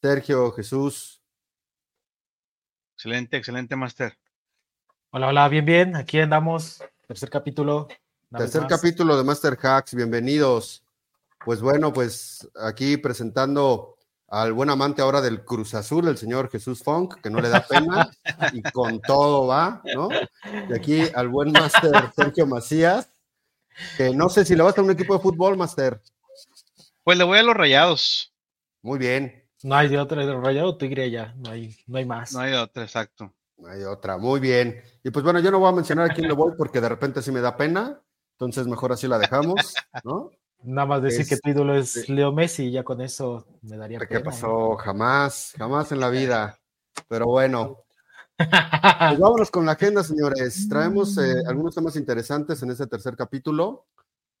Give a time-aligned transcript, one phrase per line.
[0.00, 1.22] Sergio, Jesús.
[2.94, 4.16] Excelente, excelente, Master.
[5.10, 5.96] Hola, hola, bien, bien.
[5.96, 6.84] Aquí andamos.
[7.06, 7.88] Tercer capítulo.
[8.36, 9.94] Tercer capítulo de Master Hacks.
[9.94, 10.84] Bienvenidos.
[11.44, 13.96] Pues bueno, pues aquí presentando
[14.28, 17.66] al buen amante ahora del Cruz Azul, el señor Jesús Funk, que no le da
[17.66, 18.10] pena
[18.52, 20.08] y con todo va, ¿no?
[20.68, 23.08] Y aquí al buen Master Sergio Macías,
[23.96, 26.00] que no sé si le va a estar un equipo de fútbol, Master.
[27.02, 28.34] Pues le voy a los rayados.
[28.82, 29.44] Muy bien.
[29.62, 32.32] No hay de otra, de Rayado Tigre ya, no hay, no hay más.
[32.34, 33.32] No hay de otra, exacto.
[33.56, 34.82] No hay otra, muy bien.
[35.02, 37.22] Y pues bueno, yo no voy a mencionar a quién le voy porque de repente
[37.22, 37.98] sí me da pena,
[38.32, 40.30] entonces mejor así la dejamos, ¿no?
[40.64, 44.08] Nada más decir que tu ídolo es Leo Messi, ya con eso me daría pena.
[44.08, 44.76] ¿Qué pasó?
[44.76, 46.58] Jamás, jamás en la vida.
[47.08, 47.84] Pero bueno,
[48.36, 48.48] pues
[49.20, 50.68] vámonos con la agenda, señores.
[50.68, 53.86] Traemos eh, algunos temas interesantes en este tercer capítulo.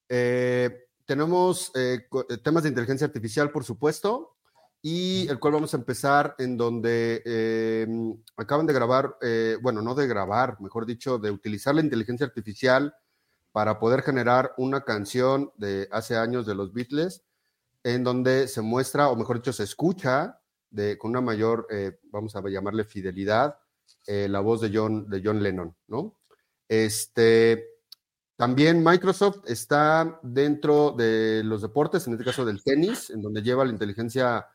[0.08, 2.06] Eh, tenemos eh,
[2.42, 4.34] temas de inteligencia artificial, por supuesto
[4.86, 7.86] y el cual vamos a empezar en donde eh,
[8.36, 12.94] acaban de grabar, eh, bueno, no de grabar, mejor dicho, de utilizar la inteligencia artificial
[13.54, 17.22] para poder generar una canción de hace años de los Beatles,
[17.84, 22.34] en donde se muestra, o mejor dicho, se escucha de, con una mayor, eh, vamos
[22.34, 23.56] a llamarle fidelidad,
[24.06, 26.18] la voz de John, de John Lennon, ¿no?
[26.68, 27.68] Este,
[28.36, 33.64] también Microsoft está dentro de los deportes, en este caso del tenis, en donde lleva
[33.64, 34.48] la inteligencia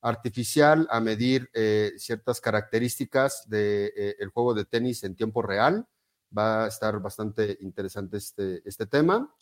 [0.00, 5.88] artificial a medir eh, ciertas características del de, eh, juego de tenis en tiempo real.
[6.36, 9.34] Va a estar bastante interesante este, este tema.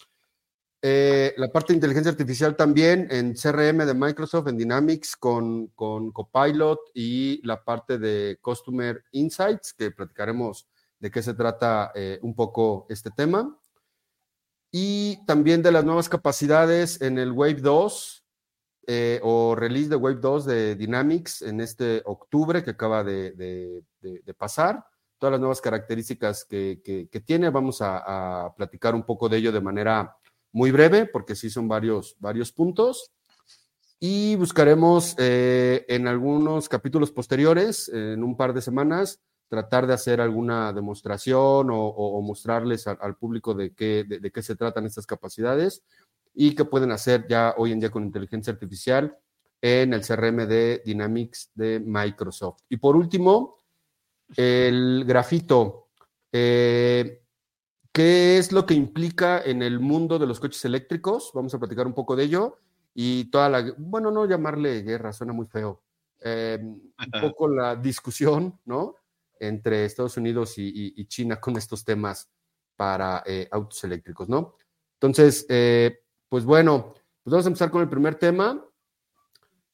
[0.84, 6.10] Eh, la parte de inteligencia artificial también en CRM de Microsoft, en Dynamics con, con
[6.10, 10.68] Copilot y la parte de Customer Insights, que platicaremos
[10.98, 13.58] de qué se trata un poco este tema.
[14.70, 18.22] Y también de las nuevas capacidades en el Wave 2,
[18.88, 23.84] eh, o release de Wave 2 de Dynamics en este octubre que acaba de,
[24.36, 24.84] pasar.
[25.22, 30.16] Todas las nuevas características que, tiene, vamos a, platicar un poco de ello de manera
[30.50, 33.12] muy breve, porque sí son varios, varios puntos.
[34.00, 40.20] Y buscaremos eh, en algunos capítulos posteriores, en un par de semanas, tratar de hacer
[40.20, 45.84] alguna demostración o, mostrarles al, público de qué, de qué se tratan estas capacidades
[46.34, 49.16] y que pueden hacer ya hoy en día con inteligencia artificial
[49.60, 52.62] en el CRM de Dynamics de Microsoft.
[52.68, 53.61] Y por último,
[54.36, 55.88] el grafito.
[56.32, 57.22] Eh,
[57.92, 61.30] ¿Qué es lo que implica en el mundo de los coches eléctricos?
[61.34, 62.58] Vamos a platicar un poco de ello.
[62.94, 65.82] Y toda la, bueno, no llamarle guerra, suena muy feo.
[66.20, 68.96] Eh, un poco la discusión, ¿no?
[69.38, 72.30] Entre Estados Unidos y, China con estos temas
[72.76, 74.56] para eh, autos eléctricos, ¿no?
[74.94, 75.46] Entonces,
[76.28, 78.64] pues bueno, pues vamos a empezar con el primer tema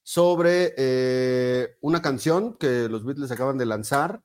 [0.02, 4.22] sobre una canción que los Beatles acaban de lanzar,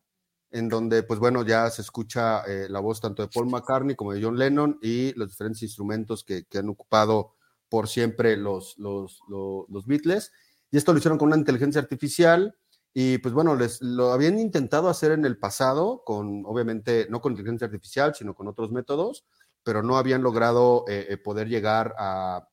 [0.54, 4.14] en donde, pues bueno, ya se escucha eh, la voz tanto de Paul McCartney como
[4.14, 7.34] de John Lennon y los diferentes instrumentos que, han ocupado
[7.68, 10.32] por siempre los, los, los, Beatles.
[10.72, 12.56] Y esto lo hicieron con una inteligencia artificial.
[12.94, 17.34] Y pues bueno, les, lo habían intentado hacer en el pasado, con obviamente no con
[17.34, 19.26] inteligencia artificial, sino con otros métodos
[19.64, 22.48] pero no habían logrado eh, eh, poder llegar a,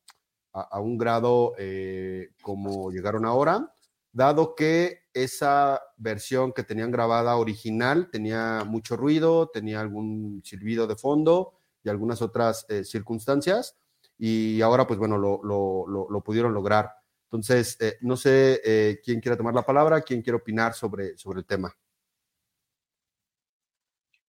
[0.80, 3.72] un grado eh, como llegaron ahora,
[4.12, 10.96] dado que esa versión que tenían grabada original tenía mucho ruido, tenía algún silbido de
[10.96, 13.76] fondo y algunas otras circunstancias,
[14.18, 16.92] y ahora pues bueno, lo, pudieron lograr.
[17.24, 21.74] Entonces, no sé quién quiere tomar la palabra, quién quiere opinar sobre, sobre el tema.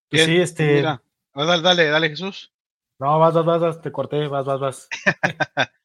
[0.10, 0.82] sí, este...
[0.82, 2.54] dale, dale, dale, Jesús.
[3.00, 4.90] No, vas, vas, vas, te corté, vas, vas, vas.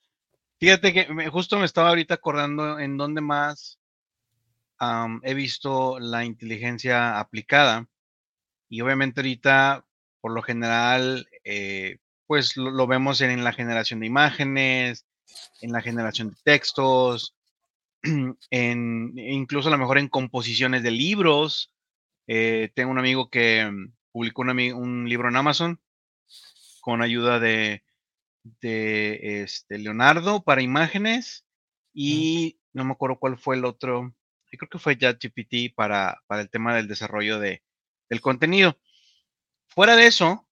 [0.61, 3.79] Fíjate que justo me estaba ahorita acordando en dónde más
[5.23, 7.89] he visto la inteligencia aplicada.
[8.69, 9.87] Y obviamente ahorita,
[10.21, 15.07] por lo general, eh, pues lo, vemos en, la generación de imágenes,
[15.61, 17.37] en la generación de textos,
[18.51, 21.73] en, incluso a lo mejor en composiciones de libros.
[22.27, 25.81] Eh, tengo un amigo que mm, publicó un libro en Amazon
[26.81, 27.85] con ayuda de,
[28.61, 31.45] de este, Leonardo para imágenes
[31.93, 34.15] y no me acuerdo cuál fue el otro,
[34.57, 37.63] creo que fue ChatGPT para, para el tema del desarrollo de,
[38.09, 38.79] del contenido.
[39.69, 40.49] Fuera de eso,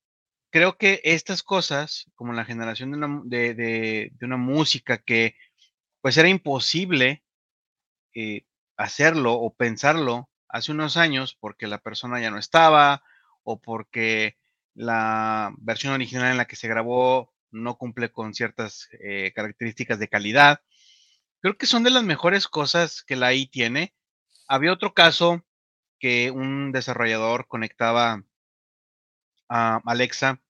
[0.50, 5.36] creo que estas cosas, como la generación de una, de, de, una música que
[6.00, 7.24] pues era imposible
[8.14, 8.44] eh,
[8.76, 13.02] hacerlo o pensarlo hace unos años porque la persona ya no estaba
[13.42, 14.36] o porque
[14.74, 20.08] la versión original en la que se grabó no cumple con ciertas eh, características de
[20.08, 20.60] calidad.
[21.44, 23.94] Creo que son de las mejores cosas que la AI tiene.
[24.48, 25.44] Había otro caso
[26.00, 28.24] que un desarrollador conectaba
[29.50, 30.40] a Alexa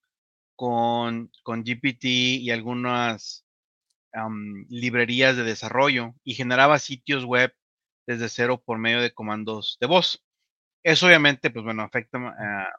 [0.55, 3.45] con, con GPT y algunas
[4.69, 7.53] librerías de desarrollo y generaba sitios web
[8.07, 10.25] desde cero por medio de comandos de voz.
[10.85, 12.71] Eso obviamente, pues bueno, afecta ah,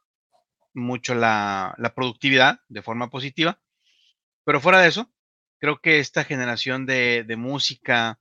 [0.74, 3.60] mucho la, productividad de forma positiva,
[4.46, 5.14] pero fuera de eso,
[5.60, 8.20] creo que esta generación de, música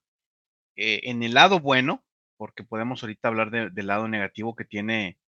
[0.76, 2.04] eh, en el lado bueno,
[2.36, 5.18] porque podemos ahorita hablar del lado negativo que tiene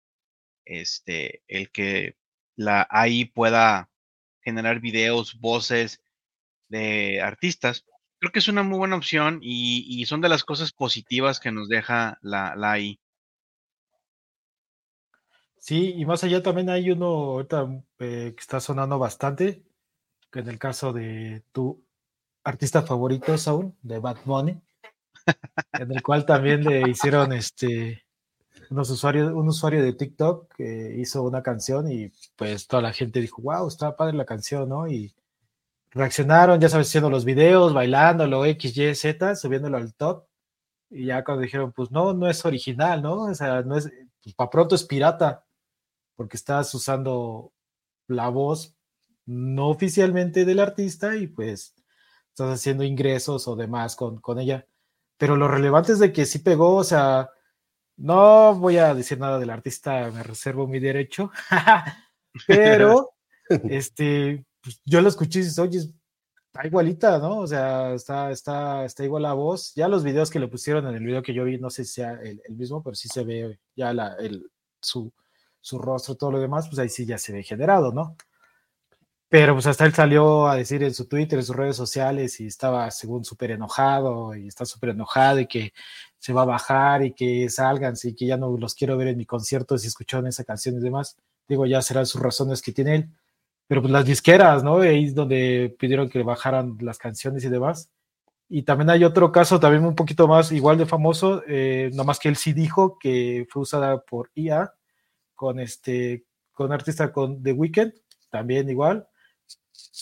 [0.64, 2.16] este, el que
[2.56, 3.90] la AI pueda
[4.40, 6.02] generar videos, voces
[6.68, 7.84] de artistas,
[8.18, 11.68] creo que es una muy buena opción y, son de las cosas positivas que nos
[11.68, 13.00] deja la, la AI.
[15.58, 17.46] Sí, y más allá también hay uno eh,
[17.98, 19.64] que está sonando bastante,
[20.30, 21.85] que en el caso de tu
[22.46, 24.60] artista favorito, Saúl, de Bad Money,
[25.72, 28.04] en el cual también le hicieron este
[28.70, 33.20] unos usuarios, un usuario de TikTok que hizo una canción y pues toda la gente
[33.20, 34.88] dijo, wow, está padre la canción, ¿no?
[34.88, 35.14] Y
[35.90, 40.26] reaccionaron, ya sabes, haciendo los videos, bailándolo, X, Y, Z, subiéndolo al top.
[40.90, 43.22] Y ya cuando dijeron, pues no, no es original, ¿no?
[43.22, 43.90] O sea, no es,
[44.22, 45.44] pues para pronto es pirata,
[46.16, 47.52] porque estás usando
[48.08, 48.76] la voz
[49.26, 51.75] no oficialmente del artista y pues
[52.36, 54.66] estás haciendo ingresos o demás con, con ella.
[55.16, 57.30] Pero lo relevante es de que sí pegó, o sea,
[57.96, 61.30] no voy a decir nada del artista, me reservo mi derecho,
[62.46, 63.14] pero
[63.70, 67.38] este, pues, yo lo escuché y dices, oye, está igualita, ¿no?
[67.38, 69.74] O sea, está, está, está igual la voz.
[69.74, 71.94] Ya los videos que le pusieron en el video que yo vi, no sé si
[71.94, 74.50] sea el, mismo, pero sí se ve ya la, el,
[74.82, 75.10] su,
[75.62, 78.14] su rostro, todo lo demás, pues ahí sí ya se ve generado, ¿no?
[79.28, 82.46] Pero pues hasta él salió a decir en su Twitter, en sus redes sociales, y
[82.46, 85.72] estaba según súper enojado, y está súper enojado, y que
[86.18, 89.18] se va a bajar, y que salgan, y que ya no los quiero ver en
[89.18, 91.16] mi concierto si escucharon esa canción y demás.
[91.48, 93.10] Digo, ya serán sus razones que tiene él
[93.66, 94.78] pero pues las disqueras, ¿no?
[94.78, 97.90] Ahí es donde pidieron que bajaran las canciones y demás.
[98.48, 102.28] Y también hay otro caso, también un poquito más igual de famoso, eh, nomás que
[102.28, 104.72] él sí dijo que fue usada por IA
[105.34, 107.92] con este, con artista con The Weeknd,
[108.30, 109.08] también igual.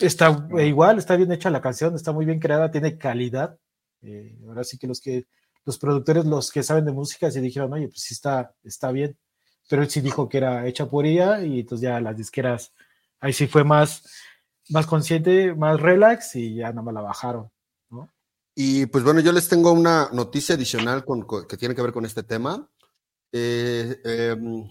[0.00, 3.58] Está igual, está bien hecha la canción, está muy bien creada, tiene calidad.
[4.02, 5.26] Eh, ahora sí que los que
[5.64, 9.16] los productores, los que saben de música, sí dijeron, oye, pues sí está, está bien.
[9.68, 12.72] Pero él sí dijo que era hecha por IA y entonces ya las disqueras
[13.20, 14.02] ahí sí fue más,
[14.68, 17.50] más consciente, más relax y ya nada más la bajaron.
[18.56, 21.04] Y pues bueno, yo les tengo una noticia adicional
[21.48, 22.68] que tiene que ver con este tema.
[23.32, 24.68] Eh, em,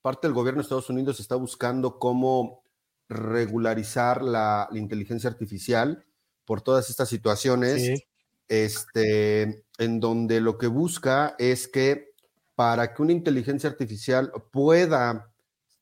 [0.00, 2.62] parte del gobierno de Estados Unidos está buscando cómo
[3.08, 6.04] regularizar la, inteligencia artificial
[6.44, 8.04] por todas estas situaciones,
[8.48, 12.12] este, en donde lo que busca es que
[12.54, 15.32] para que una inteligencia artificial pueda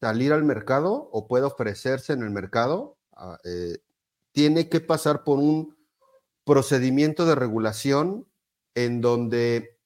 [0.00, 3.78] salir al mercado o puede ofrecerse en el mercado, ah, eh,
[4.32, 5.76] tiene que pasar por un
[6.44, 8.26] procedimiento de regulación
[8.74, 9.78] en donde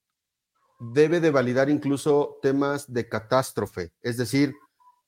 [0.78, 3.92] debe de validar incluso temas de catástrofe.
[4.02, 4.54] Es decir,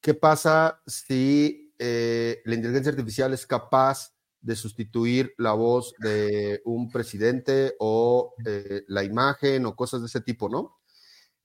[0.00, 6.90] ¿qué pasa si eh, la inteligencia artificial es capaz de sustituir la voz de un
[6.90, 10.78] presidente o eh, la imagen o cosas de ese tipo, ¿no?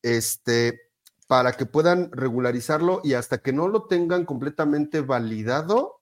[0.01, 0.91] Este,
[1.27, 6.01] para que puedan regularizarlo y hasta que no lo tengan completamente validado,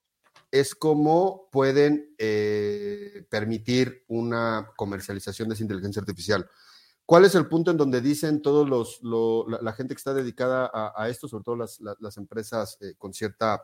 [0.51, 6.49] es como pueden eh, permitir una comercialización de esa inteligencia artificial.
[7.05, 8.99] ¿Cuál es el punto en donde dicen todos los,
[9.61, 13.63] la, gente que está dedicada a, esto, sobre todo las, empresas eh, con cierta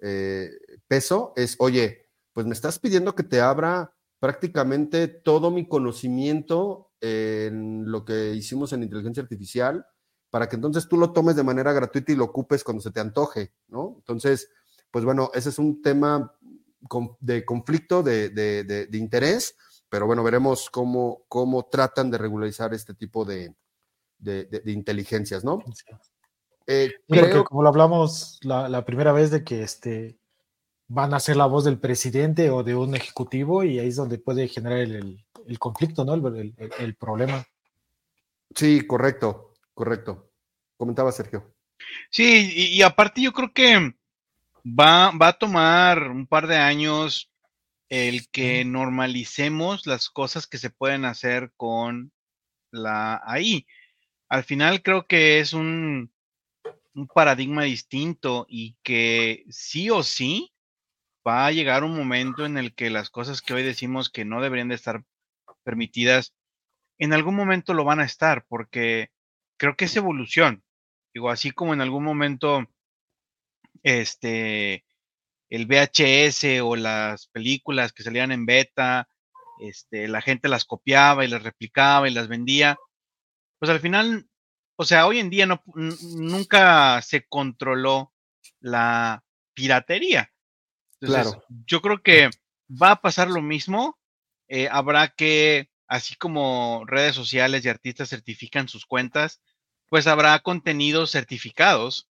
[0.00, 0.50] eh,
[0.86, 1.32] peso?
[1.36, 8.04] Es, oye, pues me estás pidiendo que te abra prácticamente todo mi conocimiento en lo
[8.04, 9.86] que hicimos en inteligencia artificial
[10.30, 13.00] para que entonces tú lo tomes de manera gratuita y lo ocupes cuando se te
[13.00, 13.96] antoje, ¿no?
[13.98, 14.48] Entonces,
[14.90, 16.34] pues bueno, ese es un tema
[17.20, 19.56] de conflicto, de, interés,
[19.88, 23.54] pero bueno, veremos cómo, cómo tratan de regularizar este tipo de,
[24.66, 25.58] inteligencias, ¿no?
[26.70, 27.44] Eh, creo...
[27.44, 30.18] como lo hablamos la, primera vez de que este,
[30.86, 34.18] van a ser la voz del presidente o de un ejecutivo y ahí es donde
[34.18, 35.24] puede generar el,
[35.58, 36.14] conflicto, ¿no?
[36.14, 37.44] el problema.
[38.54, 39.50] Sí, correcto.
[39.80, 40.30] Correcto.
[40.76, 41.54] Comentaba Sergio.
[42.10, 43.94] Sí, y, aparte yo creo que
[44.62, 47.32] va, va a tomar un par de años
[47.88, 52.12] el que normalicemos las cosas que se pueden hacer con
[52.70, 53.66] la AI.
[54.28, 56.12] Al final creo que es un,
[56.94, 60.52] un paradigma distinto y que sí o sí
[61.26, 64.40] va a llegar un momento en el que las cosas que hoy decimos que no
[64.40, 65.04] deberían de estar
[65.62, 66.34] permitidas,
[66.98, 69.10] en algún momento lo van a estar, porque
[69.58, 70.64] creo que es evolución.
[71.14, 72.66] Digo, así como en algún momento,
[73.82, 74.84] este,
[75.50, 79.08] el VHS o las películas que salían en beta,
[79.60, 82.78] este, la gente las copiaba y las replicaba y las vendía,
[83.58, 84.29] pues al final,
[84.80, 88.14] o sea, hoy en día no, nunca se controló
[88.60, 89.22] la
[89.52, 90.32] piratería.
[90.98, 91.44] claro.
[91.66, 92.30] yo creo que
[92.70, 93.98] va a pasar lo mismo.
[94.48, 99.42] Eh, habrá que, así como redes sociales y artistas certifican sus cuentas,
[99.90, 102.08] pues habrá contenidos certificados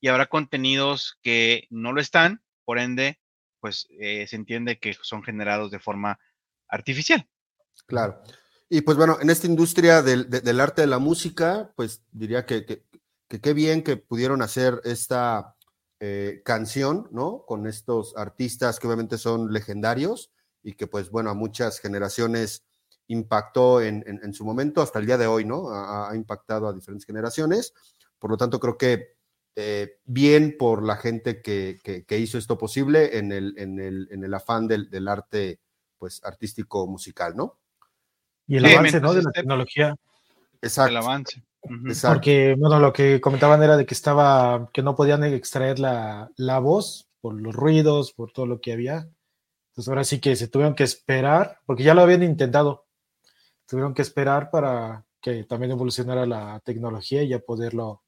[0.00, 3.20] y habrá contenidos que no lo están, por ende,
[3.60, 6.18] pues eh, se entiende que son generados de forma
[6.66, 7.28] artificial.
[7.86, 8.20] Claro.
[8.74, 12.86] Y pues bueno, en esta industria del, arte de la música, pues diría que
[13.28, 15.56] qué bien que pudieron hacer esta
[16.00, 17.44] eh, canción, ¿no?
[17.44, 22.64] Con estos artistas que obviamente son legendarios y que pues bueno, a muchas generaciones
[23.08, 25.68] impactó en, su momento, hasta el día de hoy, ¿no?
[25.68, 27.74] Ha, impactado a diferentes generaciones.
[28.18, 29.16] Por lo tanto, creo que
[29.54, 35.08] eh, bien por la gente que, hizo esto posible en el, en el, afán del,
[35.08, 35.60] arte
[35.98, 37.58] pues, artístico musical, ¿no?
[38.46, 39.14] Y el avance, ¿no?
[39.14, 39.96] De la tecnología.
[40.60, 40.90] Exacto.
[40.90, 41.42] El avance.
[42.02, 46.58] Porque, bueno, lo que comentaban era de que estaba, que no podían extraer la, la
[46.58, 49.08] voz por los ruidos, por todo lo que había.
[49.70, 52.84] Entonces ahora sí que se tuvieron que esperar, porque ya lo habían intentado,
[53.66, 58.02] tuvieron que esperar para que también evolucionara la tecnología y ya poderlo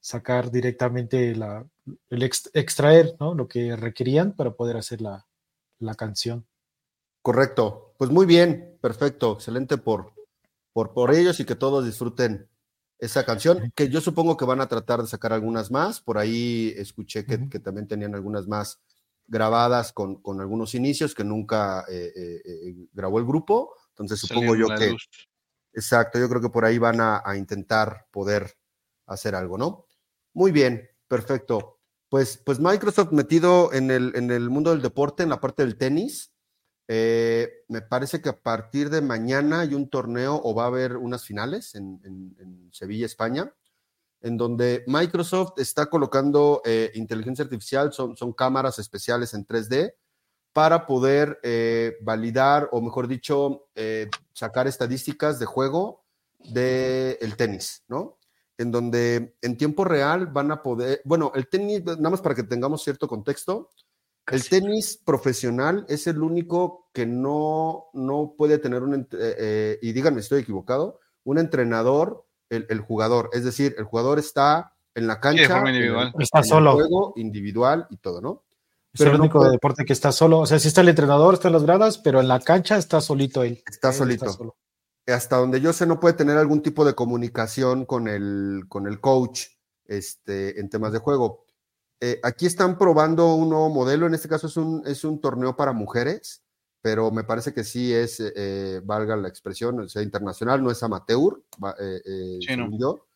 [0.00, 1.64] sacar directamente, la,
[2.08, 3.34] el extraer ¿no?
[3.34, 5.26] lo que requerían para poder hacer la,
[5.78, 6.44] la, canción.
[7.22, 10.14] Correcto, pues muy bien, perfecto, excelente por,
[10.72, 12.48] por, por ellos y que todos disfruten
[12.98, 16.74] esa canción, que yo supongo que van a tratar de sacar algunas más, por ahí
[16.76, 18.80] escuché que, que también tenían algunas más
[19.26, 24.56] grabadas con, con algunos inicios que nunca eh, eh, eh, grabó el grupo, entonces supongo
[24.56, 24.94] yo que...
[25.72, 28.56] Exacto, yo creo que por ahí van a, intentar poder
[29.06, 29.86] hacer algo, ¿no?
[30.32, 31.78] Muy bien, perfecto.
[32.08, 35.78] Pues, pues Microsoft metido en el, en el mundo del deporte, en la parte del
[35.78, 36.29] tenis,
[36.92, 40.96] eh, me parece que a partir de mañana hay un torneo o va a haber
[40.96, 43.54] unas finales en, Sevilla, España,
[44.20, 49.94] en donde Microsoft está colocando eh, inteligencia artificial, son, cámaras especiales en 3D
[50.52, 53.68] para poder eh, validar, o mejor dicho,
[54.32, 56.04] sacar estadísticas de juego
[56.40, 58.18] del tenis, ¿no?
[58.58, 62.42] En donde en tiempo real van a poder, bueno, el tenis, nada más para que
[62.42, 63.70] tengamos cierto contexto,
[64.30, 70.20] el tenis profesional es el único que no, no puede tener un, eh, y díganme
[70.20, 75.62] si estoy equivocado, un entrenador, el, jugador, es decir, el jugador está en la cancha,
[76.18, 76.74] está solo.
[76.74, 78.42] juego individual y todo, ¿no?
[78.92, 80.40] Es el único deporte que está solo.
[80.40, 83.00] O sea, sí está el entrenador, está en las gradas, pero en la cancha está
[83.00, 83.62] solito él.
[83.66, 84.56] Está solito.
[85.06, 89.00] Hasta donde yo sé, no puede tener algún tipo de comunicación con el, con el
[89.00, 89.46] coach
[89.86, 91.44] este, en temas de juego.
[92.00, 94.06] Eh, aquí están probando un nuevo modelo.
[94.06, 96.42] En este caso es un, es un torneo para mujeres,
[96.80, 100.82] pero me parece que sí es, eh, valga la expresión, o sea, internacional, no es
[100.82, 101.42] amateur.
[101.78, 103.06] Eh, sí, no.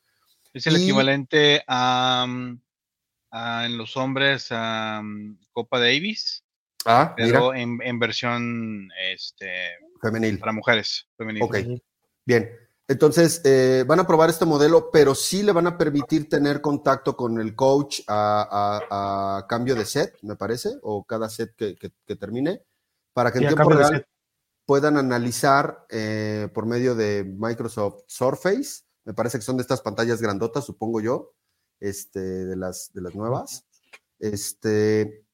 [0.53, 2.27] Es el equivalente a.
[2.29, 2.61] Mm,
[3.35, 5.03] en los hombres a
[5.53, 6.45] Copa Davis.
[6.87, 10.39] Ah, pero en, versión este, femenil.
[10.39, 11.09] Para mujeres.
[11.17, 11.43] Femenil.
[11.43, 11.57] Ok,
[12.27, 12.51] bien.
[12.87, 17.17] Entonces, eh, van a probar este modelo, pero sí le van a permitir tener contacto
[17.17, 22.63] con el coach a, cambio de set, me parece, o cada set que, termine,
[23.15, 24.07] para que en tiempo real
[24.67, 28.83] puedan analizar eh, por medio de Microsoft Surface.
[29.05, 31.33] Me parece que son de estas pantallas grandotas, supongo yo,
[31.81, 33.67] este, de, las, de las nuevas.
[34.19, 35.27] Este,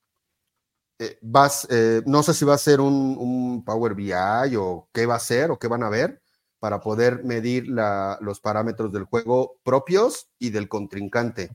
[0.99, 4.13] eh, vas, eh, no sé si va a ser un, Power BI
[4.57, 6.21] o qué va a ser o qué van a ver
[6.61, 11.51] para poder medir los parámetros del juego propios y del contrincante.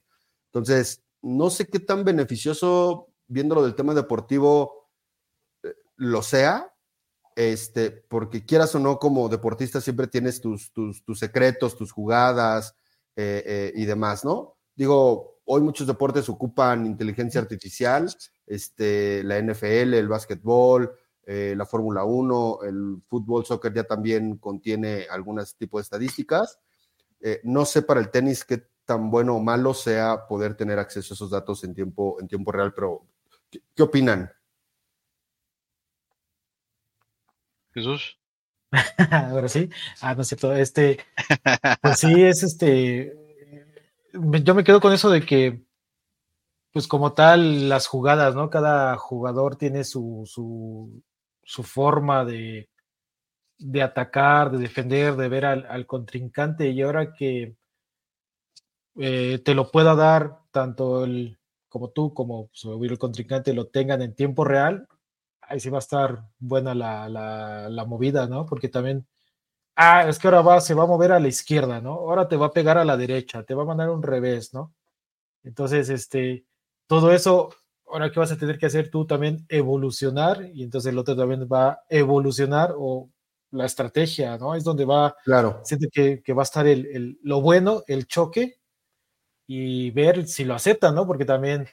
[0.47, 4.89] Entonces, no sé qué tan beneficioso, viéndolo del tema deportivo,
[5.63, 6.73] eh, lo sea,
[7.35, 12.75] este, porque quieras o no, como deportista siempre tienes tus, tus, secretos, tus jugadas
[13.17, 14.57] y demás, ¿no?
[14.75, 18.11] Digo, hoy muchos deportes ocupan inteligencia artificial,
[18.45, 20.91] este, la NFL, el básquetbol,
[21.25, 26.59] eh, la Fórmula 1, el fútbol, soccer ya también contiene algunos tipos de estadísticas.
[27.21, 31.13] Eh, no sé para el tenis qué tan bueno o malo sea poder tener acceso
[31.13, 33.05] a esos datos en tiempo, en tiempo real, pero
[33.49, 34.31] ¿qué, opinan?
[37.73, 38.19] Jesús.
[39.11, 39.69] Ahora sí.
[40.01, 40.53] Ah, no es cierto.
[40.53, 40.99] Este,
[41.81, 43.25] pues sí, es este
[44.43, 45.63] yo me quedo con eso de que,
[46.71, 48.49] pues como tal, las jugadas, ¿no?
[48.49, 51.01] Cada jugador tiene su, su,
[51.45, 52.69] su forma de,
[53.57, 57.55] de atacar, de defender, de ver al, contrincante y ahora que
[58.97, 64.15] eh, te lo pueda dar tanto el, como tú como el contrincante lo tengan en
[64.15, 64.87] tiempo real,
[65.41, 67.09] ahí sí va a estar buena la,
[67.69, 68.45] la, movida, ¿no?
[68.45, 69.07] Porque también,
[69.75, 71.93] ah, es que ahora va, se va a mover a la izquierda, ¿no?
[71.93, 74.73] Ahora te va a pegar a la derecha, te va a mandar un revés, ¿no?
[75.43, 76.45] Entonces, este,
[76.87, 77.49] todo eso,
[77.87, 81.47] ahora que vas a tener que hacer tú también evolucionar y entonces el otro también
[81.51, 83.09] va a evolucionar o
[83.51, 84.55] la estrategia, ¿no?
[84.55, 85.61] Es donde va, claro.
[85.63, 88.59] siente que, que va a estar el, el, lo bueno, el choque
[89.47, 91.05] y ver si lo aceptan, ¿no?
[91.07, 91.67] Porque también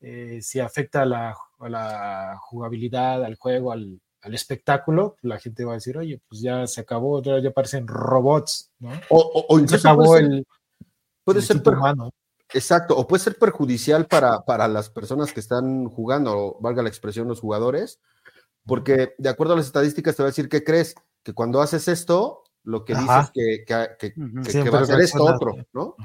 [0.00, 5.72] eh, si afecta a la, la, jugabilidad, al juego, al, al, espectáculo, la gente va
[5.72, 8.92] a decir, oye, pues ya se acabó, ya, parecen robots, ¿no?
[9.08, 10.46] O, o, se acabó puede ser, el,
[11.24, 12.10] puede ser humano.
[12.54, 17.26] Exacto, o puede ser perjudicial para, para las personas que están jugando, valga la expresión,
[17.26, 18.00] los jugadores,
[18.64, 20.94] porque de acuerdo a las estadísticas te va a decir, ¿qué crees?
[21.24, 25.56] Que cuando haces esto, lo que dices que, que, que, va a ser esto otro,
[25.72, 25.96] ¿no?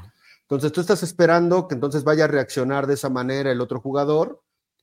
[0.42, 4.42] Entonces tú estás esperando que entonces vaya a reaccionar de esa manera el otro jugador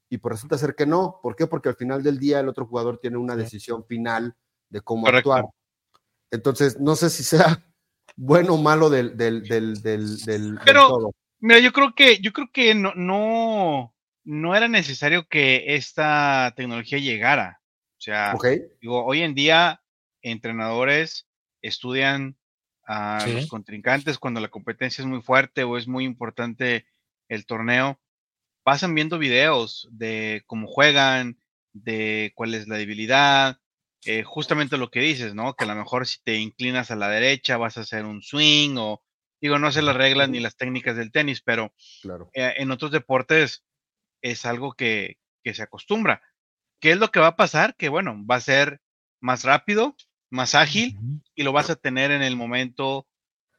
[0.09, 1.19] y pues resulta ser que no.
[1.21, 1.49] ¿Por qué?
[1.49, 4.37] Porque al final del día el otro jugador tiene una decisión final
[4.69, 5.47] de cómo actuar.
[6.31, 7.67] Entonces, no sé si sea
[8.17, 12.75] bueno o malo del, del, del, del, Pero, mira, yo creo que, yo creo que
[12.75, 17.61] no, no, no era necesario que esta tecnología llegara.
[17.99, 18.35] O sea,
[18.81, 19.83] digo, hoy en día
[20.21, 21.27] entrenadores
[21.63, 22.37] estudian
[22.87, 26.87] a los contrincantes cuando la competencia es muy fuerte o es muy importante
[27.29, 28.01] el torneo,
[28.63, 31.39] pasan viendo videos de cómo juegan,
[31.73, 33.59] de cuál es la debilidad,
[34.05, 35.55] eh, justamente lo que dices, ¿no?
[35.55, 38.77] Que a lo mejor si te inclinas a la derecha vas a hacer un swing
[38.79, 39.03] o,
[39.41, 42.31] digo, no sé las reglas ni las técnicas del tenis, pero claro.
[42.35, 43.65] Eh, en otros deportes
[44.23, 46.23] es algo que, que se acostumbra.
[46.81, 47.75] ¿Qué es lo que va a pasar?
[47.77, 48.81] Que bueno, va a ser
[49.21, 49.97] más rápido,
[50.31, 50.97] más ágil
[51.35, 53.07] y lo vas a tener en el momento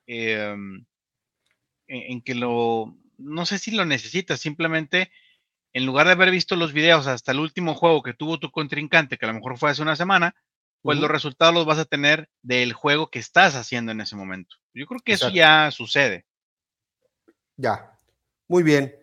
[0.06, 0.86] em,
[1.88, 5.12] en, que lo, no sé si lo necesitas, simplemente
[5.74, 9.18] en lugar de haber visto los videos hasta el último juego que tuvo tu contrincante,
[9.18, 10.36] que a lo mejor fue hace una semana,
[10.82, 14.56] pues los resultados los vas a tener del juego que estás haciendo en ese momento.
[14.74, 16.26] Yo creo que eso ya sucede.
[17.58, 18.00] Ya,
[18.48, 18.96] muy bien,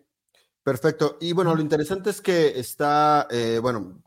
[0.62, 1.18] perfecto.
[1.20, 4.02] Y bueno, lo interesante es que está, eh, bueno,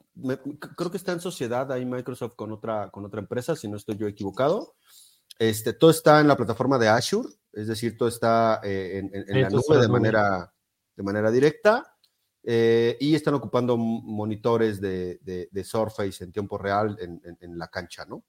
[0.75, 3.97] creo que está en sociedad ahí Microsoft con otra, con otra empresa, si no estoy
[3.97, 4.75] yo equivocado.
[5.38, 9.49] Este, todo está en la plataforma de Azure, es decir, todo está eh, en, la
[9.49, 10.53] nube de manera,
[10.95, 11.96] de manera directa.
[12.49, 18.23] Eh, y están ocupando monitores de, de, Surface en tiempo real en, la cancha, ¿no?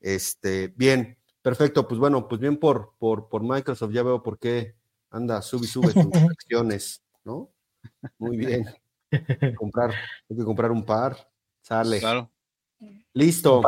[0.00, 1.88] Este, bien, perfecto.
[1.88, 4.76] Pues bueno, pues bien por, por, por Microsoft, ya veo por qué
[5.10, 7.50] anda, sube y sube tus acciones, ¿no?
[8.18, 8.66] Muy bien
[9.58, 9.92] comprar,
[10.30, 11.28] hay que comprar un par.
[11.60, 11.98] Sale.
[11.98, 12.30] Claro.
[13.14, 13.62] Listo.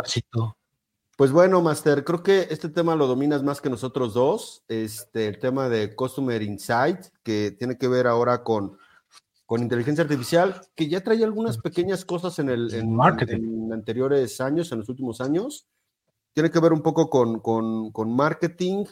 [1.17, 4.63] Pues bueno, Master, creo que este tema lo dominas más que nosotros dos.
[4.69, 8.79] Este, el tema de Customer Insight, que tiene que ver ahora con,
[9.49, 14.71] con inteligencia artificial, que ya trae algunas pequeñas cosas en el en, en anteriores años,
[14.71, 15.67] en los últimos años.
[16.35, 18.85] Tiene que ver un poco con, con, con marketing.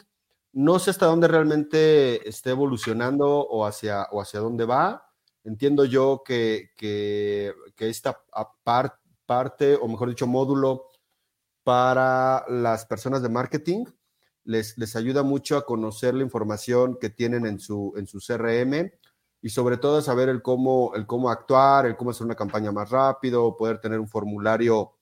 [0.53, 5.07] No sé hasta dónde realmente esté evolucionando o hacia, o hacia dónde va
[5.47, 6.71] entiendo yo que,
[7.77, 8.21] esta
[9.25, 10.89] parte, o mejor dicho, módulo
[11.63, 13.85] para las personas de marketing
[14.43, 18.91] les, les ayuda mucho a conocer la información que tienen en su, en su CRM
[19.41, 22.89] y sobre todo saber el cómo, el cómo actuar, el cómo hacer una campaña más
[22.89, 24.93] rápido, poder tener un formulario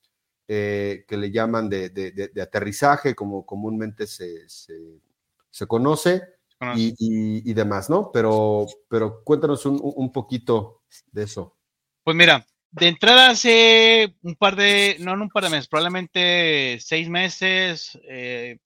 [0.48, 6.36] eh, que le llaman de, aterrizaje, como comúnmente se, se conoce
[6.76, 8.12] y, demás, ¿no?
[8.12, 11.58] Pero, pero cuéntanos un, poquito de eso.
[12.04, 16.78] Pues mira, de entrada hace un par de, no en un par de meses, probablemente
[16.80, 18.58] seis meses, eh,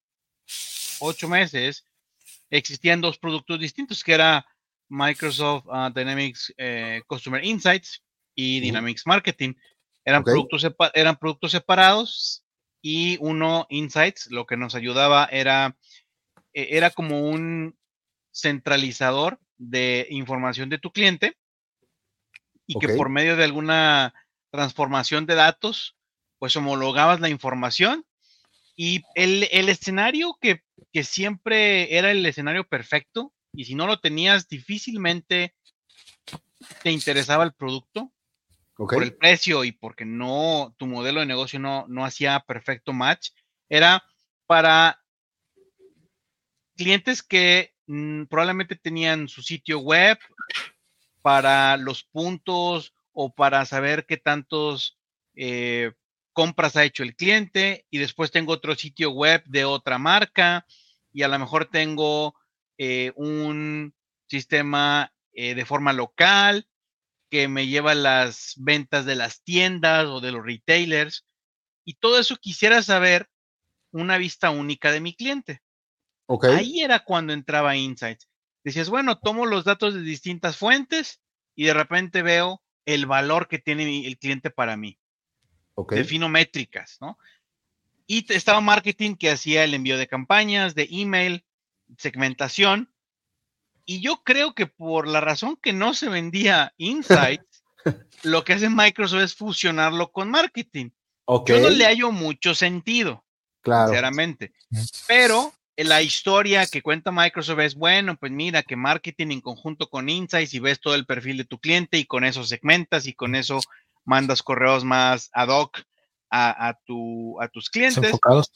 [1.00, 1.86] ocho meses,
[2.50, 4.46] existían dos productos distintos, que era
[4.90, 8.04] Microsoft ah, Dynamics eh, Customer Insights
[8.36, 9.54] y Dynamics Marketing.
[10.04, 12.44] Eran, productos eran productos separados
[12.82, 15.78] y uno Insights, lo que nos ayudaba era,
[16.54, 17.78] e, era como un
[18.32, 21.38] centralizador de información de tu cliente
[22.66, 24.14] y que por medio de alguna
[24.52, 25.96] transformación de datos,
[26.38, 28.06] pues homologabas la información
[28.76, 30.64] y el, escenario que,
[31.04, 35.56] siempre era el escenario perfecto y si no lo tenías difícilmente
[36.84, 38.12] te interesaba el producto
[38.76, 43.32] por el precio y porque no tu modelo de negocio no, no hacía perfecto match,
[43.68, 44.04] era
[44.46, 45.02] para
[46.78, 50.18] clientes que mm, probablemente tenían su sitio web
[51.22, 54.98] para los puntos o para saber qué tantos
[55.36, 55.92] eh,
[56.32, 60.66] compras ha hecho el cliente y después tengo otro sitio web de otra marca
[61.12, 62.34] y a lo mejor tengo
[62.80, 63.94] eh, un
[64.28, 66.66] sistema eh, de forma local
[67.30, 71.26] que me lleva las ventas de las tiendas o de los retailers
[71.84, 73.30] y todo eso quisiera saber
[73.92, 75.62] una vista única de mi cliente.
[76.56, 78.30] Ahí era cuando entraba Insights.
[78.64, 81.22] Decías, bueno, tomo los datos de distintas fuentes
[81.56, 84.98] y de repente veo el valor que tiene el cliente para mí.
[85.90, 87.18] Defino métricas, ¿no?
[88.08, 91.46] Y estaba marketing que hacía el envío de campañas, de email,
[91.98, 92.94] segmentación.
[93.86, 97.64] Y yo creo que por la razón que no se vendía Insights,
[98.24, 100.92] lo que hace Microsoft es fusionarlo con marketing.
[101.46, 103.24] Yo no le hallo mucho sentido,
[103.62, 103.88] claro.
[103.88, 104.52] sinceramente.
[105.08, 110.10] Pero la historia que cuenta Microsoft es, bueno, pues mira, que marketing en conjunto con
[110.10, 113.36] Insights y ves todo el perfil de tu cliente y con eso segmentas y con
[113.36, 113.60] eso
[114.06, 115.84] mandas correos más ad hoc
[116.32, 118.04] a, tu, a tus clientes.
[118.04, 118.52] Enfocados.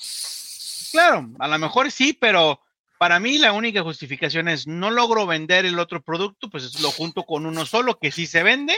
[0.92, 2.60] Claro, a lo mejor sí, pero
[3.04, 7.26] para mí la única justificación es no logro vender el otro producto, pues lo junto
[7.26, 8.78] con uno solo que sí se vende,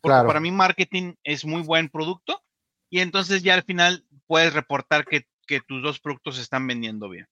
[0.00, 2.44] porque para mí marketing es muy buen producto
[2.88, 5.26] y entonces ya al final puedes reportar que,
[5.66, 7.26] tus dos productos se están vendiendo bien.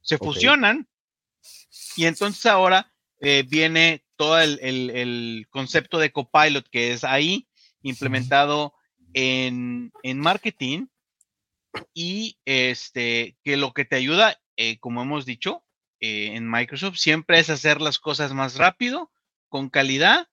[0.00, 0.88] Se fusionan
[1.94, 7.46] y entonces ahora eh, viene todo el, el, concepto de copilot que es ahí
[7.82, 8.74] implementado
[9.14, 10.88] en, marketing
[11.94, 15.62] y este, que lo que te ayuda, eh, como hemos dicho,
[16.00, 19.10] eh, en Microsoft siempre es hacer las cosas más rápido,
[19.48, 20.28] con calidad,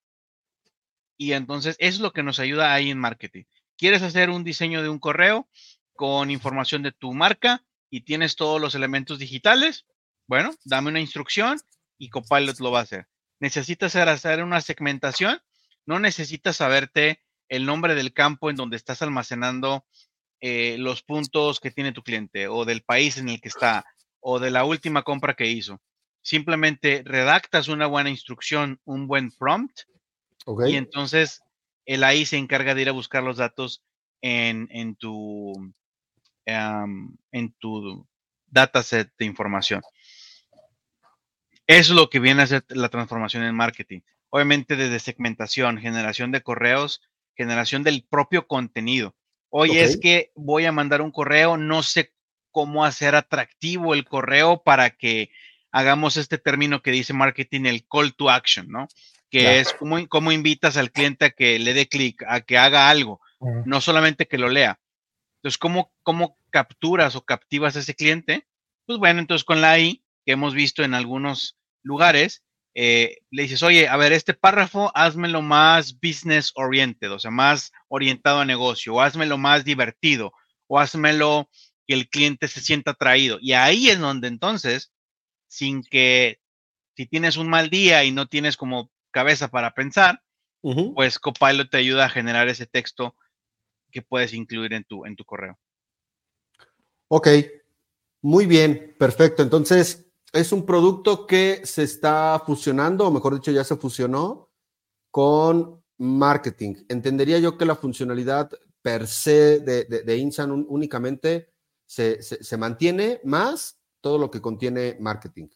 [1.17, 3.43] y entonces es lo que nos ayuda ahí en marketing.
[3.77, 5.49] ¿Quieres hacer un diseño de un correo
[5.93, 9.85] con información de tu marca y tienes todos los elementos digitales?
[10.27, 11.59] Bueno, dame una instrucción
[11.97, 13.07] y Copilot lo va a hacer.
[13.39, 15.41] ¿Necesitas hacer una segmentación?
[15.85, 19.85] No necesitas saberte el nombre del campo en donde estás almacenando
[20.41, 23.85] eh, los puntos que tiene tu cliente o del país en el que está
[24.27, 25.79] o de la última compra que hizo.
[26.23, 29.81] Simplemente redactas una buena instrucción, un buen prompt
[30.67, 31.43] y entonces
[31.85, 33.83] el AI se encarga de ir a buscar los datos
[34.21, 35.53] en, en tu,
[36.47, 38.07] en tu
[38.47, 39.83] dataset de información.
[41.67, 44.01] Eso es lo que viene a ser la transformación en marketing.
[44.31, 46.99] Obviamente desde segmentación, generación de correos,
[47.35, 49.15] generación del propio contenido.
[49.49, 52.14] Hoy es que voy a mandar un correo, no sé
[52.55, 55.29] cómo hacer atractivo el correo para que
[55.73, 58.87] hagamos este término que dice marketing, el call to action, ¿no?
[59.29, 63.19] Que es como, invitas al cliente a que le dé clic, a que haga algo,
[63.65, 64.79] no solamente que lo lea.
[65.39, 68.47] Entonces, ¿cómo, ¿cómo capturas o captivas a ese cliente?
[68.85, 72.41] Pues bueno, entonces con la AI, que hemos visto en algunos lugares,
[72.73, 77.73] eh, le dices, oye, a ver, este párrafo, házmelo más business oriented, o sea, más
[77.89, 80.31] orientado a negocio, o házmelo más divertido,
[80.67, 81.49] o házmelo
[81.87, 83.37] que el cliente se sienta atraído.
[83.41, 84.91] Y ahí es donde entonces,
[85.47, 86.39] sin que,
[86.95, 90.21] si tienes un mal día y no tienes como cabeza para pensar,
[90.95, 93.15] pues Copilot te ayuda a generar ese texto
[93.91, 95.59] que puedes incluir en tu, en tu correo.
[97.07, 97.27] Ok,
[98.23, 99.43] muy bien, perfecto.
[99.43, 104.49] Entonces, es un producto que se está fusionando, o mejor dicho, ya se fusionó
[105.11, 106.75] con marketing.
[106.89, 108.49] Entendería yo que la funcionalidad
[108.81, 111.53] per se de, de, Insan únicamente
[111.85, 115.47] se, mantiene más todo lo que contiene marketing.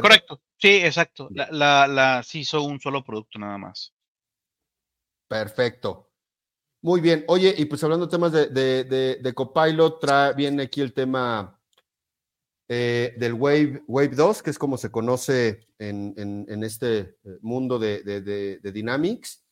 [0.00, 1.28] Correcto, sí, exacto.
[1.30, 3.94] La, la, sí hizo un solo producto nada más.
[5.28, 6.10] Perfecto.
[6.82, 7.24] Muy bien.
[7.28, 11.56] Oye, y pues hablando de temas de, de Copilot, trae, viene aquí el tema
[12.68, 18.58] eh, del Wave, Wave 2, que es como se conoce en, este eh, mundo de,
[18.60, 19.45] Dynamics,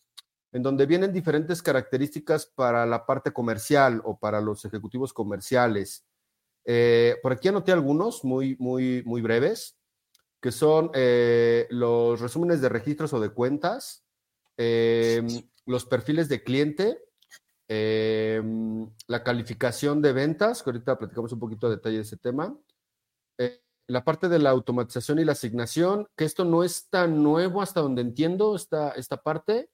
[0.55, 6.07] en donde vienen diferentes características para la parte comercial o para los ejecutivos comerciales.
[6.64, 9.77] Eh, por aquí anoté algunos muy, muy, muy breves,
[10.40, 10.90] que son
[11.71, 14.05] los resúmenes de registros o de cuentas,
[14.57, 15.27] em,
[15.67, 17.03] los perfiles de cliente,
[17.69, 22.57] em, la calificación de ventas, que ahorita platicamos un poquito de detalle de ese tema,
[23.38, 27.61] eh, la parte de la automatización y la asignación, que esto no es tan nuevo
[27.61, 29.71] hasta donde entiendo esta, esta parte,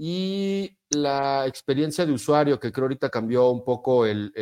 [0.00, 4.32] y la experiencia de usuario, que creo ahorita cambió un poco el,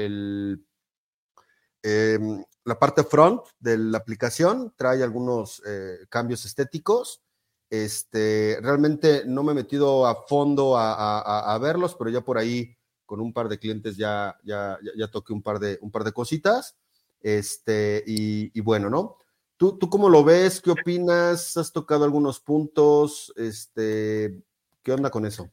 [1.82, 7.22] em, la parte front de la aplicación, trae algunos eh, cambios estéticos.
[7.70, 13.20] Este, realmente no me he metido a fondo a, verlos, pero ya por ahí con
[13.20, 16.76] un par de clientes ya, ya, ya, toqué un par de, un par de cositas.
[17.20, 19.16] Este, y, bueno, ¿no?
[19.56, 20.60] ¿Tú, ¿Tú cómo lo ves?
[20.60, 21.56] ¿Qué opinas?
[21.56, 23.32] ¿Has tocado algunos puntos?
[23.36, 24.44] Este,
[24.86, 25.52] ¿Qué onda con eso?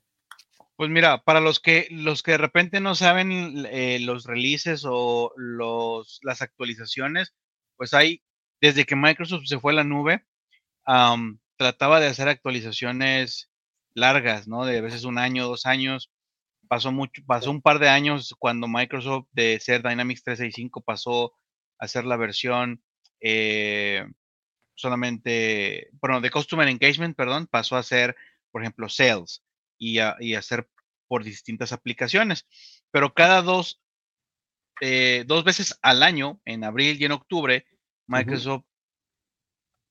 [0.75, 5.33] Pues mira, para los que los que de repente no saben eh, los releases o
[5.35, 7.33] los, las actualizaciones,
[7.75, 8.21] pues hay,
[8.61, 10.23] desde que Microsoft se fue a la nube,
[11.57, 13.49] trataba de hacer actualizaciones
[13.95, 14.65] largas, ¿no?
[14.65, 16.11] De a veces un año, dos años.
[16.67, 21.33] Pasó mucho, pasó un par de años cuando Microsoft de ser Dynamics 365 pasó
[21.79, 22.83] a ser la versión
[23.19, 24.05] eh,
[24.75, 28.15] solamente, bueno, de Customer Engagement, perdón, pasó a ser,
[28.53, 29.43] por ejemplo, Sales
[29.79, 30.69] y, hacer
[31.07, 32.45] por distintas aplicaciones.
[32.91, 33.81] Pero cada dos,
[34.79, 37.65] eh, dos veces al año, en abril y en octubre,
[38.07, 38.63] Microsoft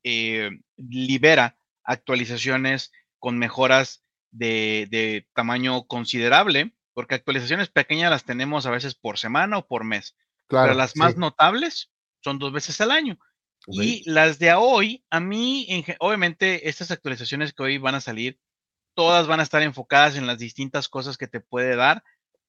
[0.05, 8.95] eh, libera actualizaciones con mejoras de, tamaño considerable, porque actualizaciones pequeñas las tenemos a veces
[8.95, 10.17] por semana o por mes.
[10.47, 13.19] pero las más notables son dos veces al año.
[13.67, 18.39] Y las de hoy, a mí, obviamente, estas actualizaciones que hoy van a salir,
[18.95, 22.03] todas van a estar enfocadas en las distintas cosas que te puede dar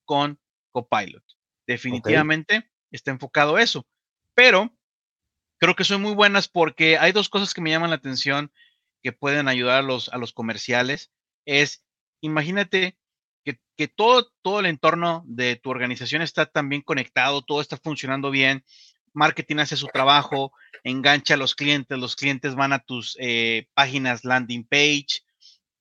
[0.05, 0.39] con
[0.71, 1.23] Copilot.
[1.67, 3.87] Definitivamente está enfocado eso.
[4.33, 4.75] Pero
[5.59, 8.51] creo que son muy buenas porque hay dos cosas que me llaman la atención
[9.01, 11.11] que pueden ayudar a los, a los comerciales.
[11.45, 11.85] Es,
[12.21, 12.97] imagínate
[13.43, 18.31] que, que, todo, todo el entorno de tu organización está también conectado, todo está funcionando
[18.31, 18.63] bien,
[19.13, 20.53] marketing hace su trabajo,
[20.83, 25.22] engancha a los clientes, los clientes van a tus eh, páginas landing page,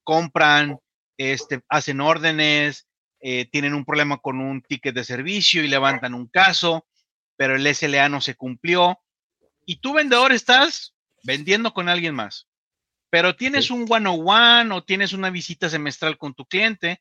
[0.03, 0.79] compran,
[1.17, 2.87] este, hacen órdenes,
[3.21, 6.87] eh, tienen un problema con un ticket de servicio y levantan un caso,
[7.37, 9.01] pero el SLA no se cumplió.
[9.65, 12.49] Y tú, vendedor, estás vendiendo con alguien más,
[13.11, 17.01] pero tienes un one-on-one o tienes una visita semestral con tu cliente.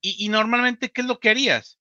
[0.00, 1.78] Y, y normalmente, ¿qué es lo que harías?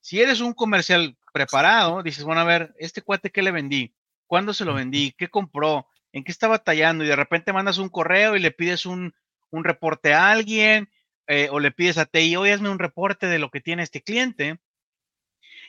[0.00, 3.94] Si eres un comercial preparado, dices, bueno, a ver, este cuate, ¿qué le vendí?
[4.26, 5.14] ¿Cuándo se lo vendí?
[5.16, 5.86] ¿Qué compró?
[6.12, 7.04] ¿En qué está batallando?
[7.04, 9.14] Y de repente mandas un correo y le pides un,
[9.52, 10.90] un reporte a alguien
[11.28, 14.02] eh, o le pides a TI, oye, hazme un reporte de lo que tiene este
[14.02, 14.58] cliente.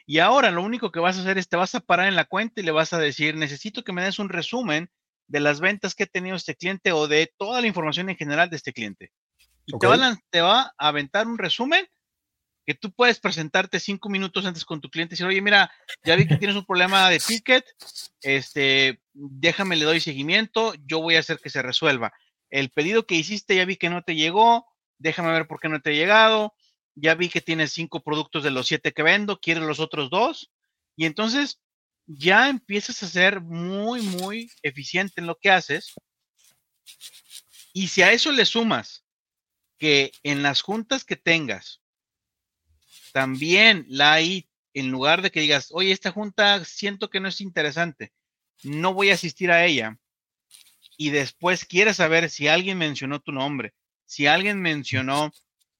[0.05, 2.25] Y ahora lo único que vas a hacer es te vas a parar en la
[2.25, 4.89] cuenta y le vas a decir, necesito que me des un resumen
[5.27, 8.49] de las ventas que ha tenido este cliente o de toda la información en general
[8.49, 9.11] de este cliente.
[9.65, 11.87] Y te, va a, te va a aventar un resumen
[12.65, 15.71] que tú puedes presentarte cinco minutos antes con tu cliente y decir, oye, mira,
[16.03, 17.65] ya vi que tienes un problema de ticket,
[18.21, 22.13] este, déjame, le doy seguimiento, yo voy a hacer que se resuelva
[22.53, 24.67] el pedido que hiciste ya vi que no te llegó,
[24.99, 26.53] déjame ver por qué no te ha llegado,
[26.93, 30.51] ya vi que tienes cinco productos de los siete que vendo, quieres los otros dos,
[30.95, 31.59] y entonces
[32.05, 35.95] ya empiezas a ser muy, muy eficiente en lo que haces.
[37.73, 39.03] Y si a eso le sumas
[39.79, 41.81] que en las juntas que tengas,
[43.13, 47.41] también la hay, en lugar de que digas, oye, esta junta siento que no es
[47.41, 48.13] interesante,
[48.61, 49.97] no voy a asistir a ella,
[50.97, 53.73] y después quieres saber si alguien mencionó tu nombre,
[54.05, 55.31] si alguien mencionó,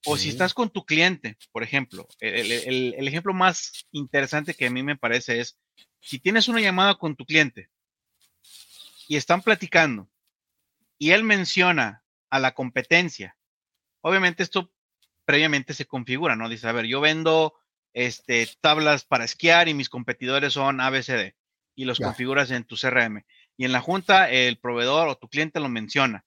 [0.06, 4.84] o si estás con tu cliente, por ejemplo, el, ejemplo más interesante que a mí
[4.84, 5.58] me parece es,
[6.02, 7.70] si tienes una llamada con tu cliente
[9.08, 10.10] y están platicando
[10.98, 13.38] y él menciona a la competencia,
[14.02, 14.74] obviamente esto
[15.24, 16.50] previamente se configura, ¿no?
[16.50, 17.54] Dice, a ver, yo vendo
[17.94, 21.34] este, tablas para esquiar y mis competidores son ABCD
[21.76, 23.24] y los configuras en tu CRM
[23.58, 26.26] y en la junta el proveedor o tu cliente lo menciona.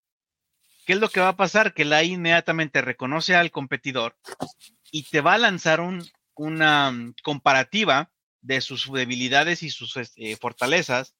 [0.86, 1.74] ¿Qué es lo que va a pasar?
[1.74, 4.16] Que la inmediatamente reconoce al competidor
[4.92, 5.80] y te va a lanzar
[6.34, 8.10] una mm, comparativa
[8.40, 11.16] de sus debilidades y sus este, fortalezas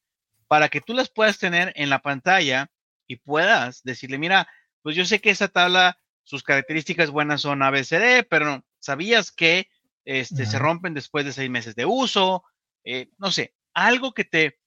[0.47, 2.71] para que tú las puedas tener en la pantalla
[3.07, 4.47] y puedas decirle, mira,
[4.81, 9.69] pues yo sé que esa tabla, sus características buenas son ABCD, pero ¿sabías que
[10.05, 12.43] este, se rompen después de seis meses de uso?
[12.85, 14.59] Eh, no sé, algo que te,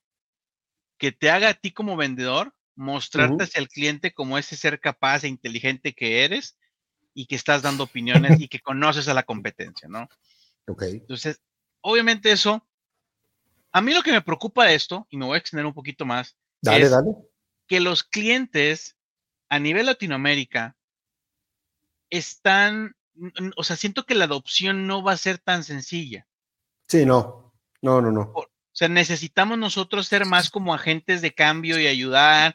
[1.01, 5.25] que te haga a ti como vendedor mostrarte hacia el cliente como ese ser capaz
[5.25, 6.59] e inteligente que eres
[7.15, 10.09] y que estás dando opiniones y que conoces a la competencia, ¿no?
[10.69, 10.83] Ok.
[10.83, 11.41] Entonces,
[11.81, 12.69] obviamente eso,
[13.73, 16.05] a mí lo que me preocupa de esto, y me voy a extender un poquito
[16.05, 17.17] más, dale, es dale.
[17.67, 18.99] que los clientes
[19.49, 20.77] a nivel Latinoamérica
[22.11, 22.95] están,
[23.57, 26.29] o sea, siento que la adopción no va a ser tan sencilla.
[26.89, 28.50] Sí, no, no, no, no.
[28.81, 32.55] Sea, necesitamos nosotros ser más como agentes de cambio y ayudar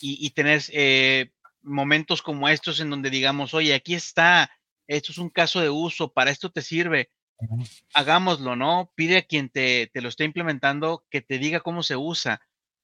[0.00, 4.50] y, tener eh, momentos como estos en donde digamos, oye, aquí está,
[4.86, 7.10] esto es un caso de uso, para esto te sirve,
[7.92, 8.92] hagámoslo, ¿no?
[8.94, 12.40] Pide a quien te, te lo esté implementando que te diga cómo se usa,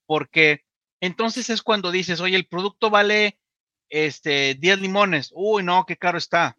[0.07, 0.65] porque
[1.01, 3.39] entonces es cuando dices, oye, el producto vale
[3.89, 6.59] este 10 limones, uy, no, qué caro está.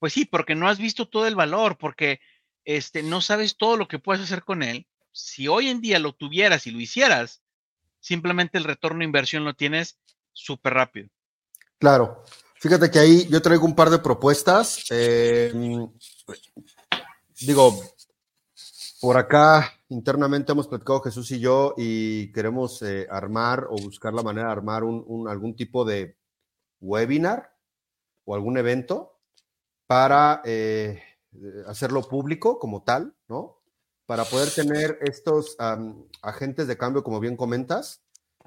[0.00, 2.20] Pues sí, porque no has visto todo el valor, porque
[2.64, 6.12] este, no sabes todo lo que puedes hacer con él si hoy en día lo
[6.12, 7.40] tuvieras y lo hicieras,
[8.00, 9.96] simplemente el retorno de inversión lo tienes
[10.32, 11.08] súper rápido.
[11.78, 12.24] Claro.
[12.56, 14.86] Fíjate que ahí yo traigo un par de propuestas.
[14.90, 15.52] Eh,
[17.40, 17.80] digo,
[19.00, 24.22] por acá internamente hemos platicado Jesús y yo y queremos eh, armar o buscar la
[24.22, 26.16] manera de armar un, algún tipo de
[26.80, 27.54] webinar
[28.24, 29.20] o algún evento
[29.86, 31.02] para eh,
[31.66, 33.60] hacerlo público como tal, ¿no?
[34.06, 35.56] Para poder tener estos
[36.22, 38.02] agentes de cambio, como bien comentas,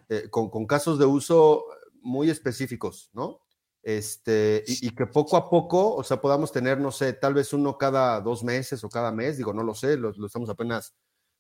[0.10, 1.66] eh, con, casos de uso
[2.02, 3.42] muy específicos, ¿no?
[3.84, 7.78] Este, y, que poco a poco, o sea, podamos tener, no sé, tal vez uno
[7.78, 10.94] cada dos meses o cada mes, digo, no lo sé, lo, estamos apenas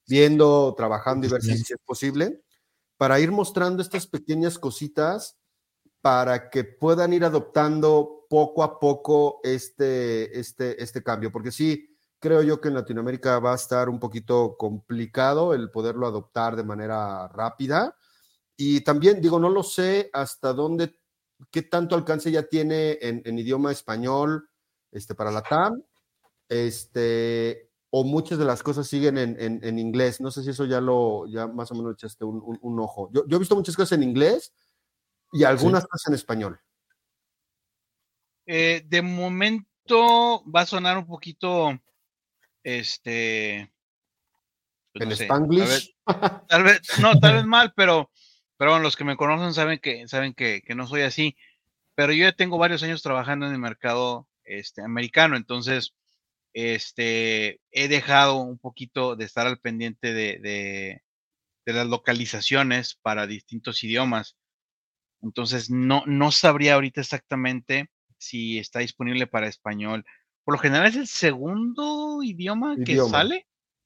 [0.08, 2.42] viendo, trabajando y ver si, es posible,
[2.98, 5.38] para ir mostrando estas pequeñas cositas
[6.02, 12.42] para que puedan ir adoptando poco a poco este, este, este cambio, porque sí, creo
[12.42, 17.28] yo que en Latinoamérica va a estar un poquito complicado el poderlo adoptar de manera
[17.28, 17.96] rápida.
[18.56, 20.98] Y también digo, no lo sé hasta dónde
[21.52, 24.50] qué tanto alcance ya tiene en, idioma español
[24.92, 25.84] este, para la TAM,
[26.50, 30.20] este, o muchas de las cosas siguen en, inglés.
[30.20, 33.10] No sé si eso ya lo, ya más o menos echaste un, ojo.
[33.14, 34.54] Yo, he visto muchas cosas en inglés
[35.32, 36.60] y algunas cosas en español.
[38.46, 41.78] Eh, de momento va a sonar un poquito,
[42.76, 43.72] este...
[44.94, 45.96] Pues ¿En Spanglish?
[46.48, 48.10] tal vez, no, tal vez mal, pero
[48.58, 51.38] pero bueno, los que me conocen saben que, saben que, no soy así.
[51.96, 55.94] Pero yo ya tengo varios años trabajando en el mercado este, americano, entonces
[56.54, 61.02] este, he dejado un poquito de estar al pendiente de, de,
[61.74, 64.38] las localizaciones para distintos idiomas.
[65.22, 70.06] Entonces, no, no sabría ahorita exactamente si está disponible para español.
[70.48, 73.46] Por lo general es el segundo idioma, que sale.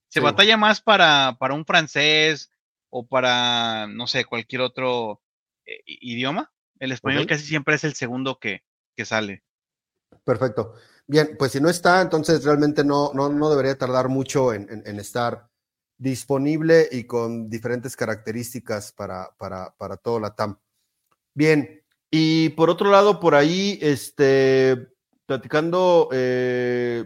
[0.09, 2.51] Se batalla más para, para un francés,
[2.91, 5.23] o para, no sé, cualquier otro
[5.65, 6.53] eh, idioma.
[6.77, 8.61] El español casi siempre es el segundo que,
[9.03, 9.43] sale.
[10.23, 10.75] Perfecto.
[11.07, 14.69] Bien, pues si no está, entonces realmente no, no, debería tardar mucho en,
[14.99, 15.49] estar
[15.97, 20.59] disponible y con diferentes características para, para, para todo la TAM.
[21.33, 24.90] Bien, y por otro lado, por ahí, este,
[25.31, 27.05] platicando eh,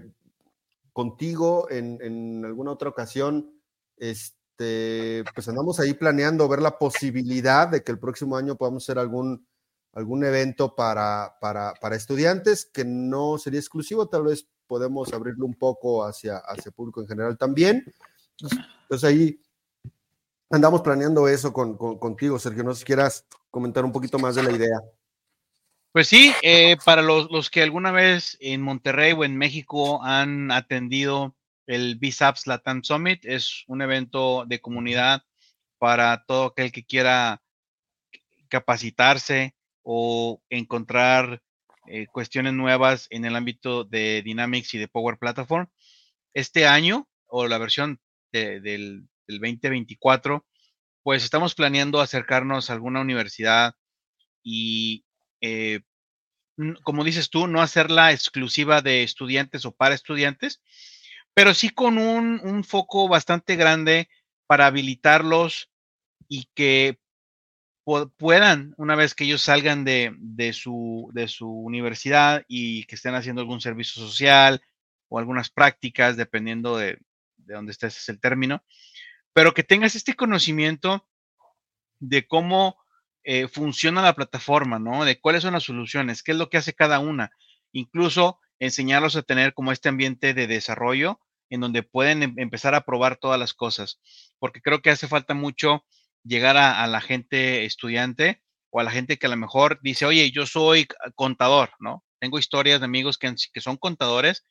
[0.94, 3.54] contigo en, alguna otra ocasión,
[3.98, 8.98] este, pues andamos ahí planeando ver la posibilidad de que el próximo año podamos hacer
[8.98, 9.48] algún,
[9.94, 15.54] algún evento para, para, para estudiantes que no sería exclusivo, tal vez podemos abrirlo un
[15.54, 17.86] poco hacia, hacia público en general también.
[18.42, 19.40] Entonces ahí
[20.50, 22.64] andamos planeando eso con, contigo, Sergio.
[22.64, 24.82] No sé si quieras comentar un poquito más de la idea.
[25.96, 30.52] Pues sí, eh, para los, los, que alguna vez en Monterrey o en México han
[30.52, 35.24] atendido el BISAPS Latam Summit es un evento de comunidad
[35.78, 37.42] para todo aquel que quiera
[38.50, 41.42] capacitarse o encontrar
[41.88, 45.68] eh, cuestiones nuevas en el ámbito de Dynamics y de Power Platform.
[46.34, 48.02] Este año, o la versión
[48.34, 50.46] del, 2024,
[51.04, 53.76] pues estamos planeando acercarnos a alguna universidad
[54.44, 55.05] y,
[55.42, 55.82] eh,
[56.84, 60.62] como dices tú, no hacerla exclusiva de estudiantes o para estudiantes,
[61.34, 64.10] pero sí con un, foco bastante grande
[64.48, 65.70] para habilitarlos
[66.28, 67.00] y que
[68.18, 73.42] puedan, una vez que ellos salgan de, su, de su universidad y que estén haciendo
[73.42, 74.62] algún servicio social
[75.10, 76.98] o algunas prácticas, dependiendo de,
[77.38, 78.64] de dónde estés, es el término,
[79.34, 81.08] pero que tengas este conocimiento
[82.00, 82.78] de cómo
[83.26, 85.04] eh, funciona la plataforma, ¿no?
[85.06, 87.32] De cuáles son las soluciones, qué es lo que hace cada una.
[87.72, 92.86] Incluso enseñarlos a tener como este ambiente de desarrollo en donde pueden em, empezar a
[92.86, 94.00] probar todas las cosas,
[94.40, 95.86] porque creo que hace falta mucho
[96.24, 100.32] llegar a, la gente estudiante o a la gente que a lo mejor dice, oye,
[100.32, 102.04] yo soy contador, ¿no?
[102.20, 104.44] Tengo historias de amigos que, que son contadores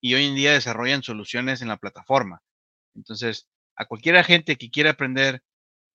[0.00, 2.42] y hoy en día desarrollan soluciones en la plataforma.
[2.94, 5.42] Entonces, a cualquier gente que quiera aprender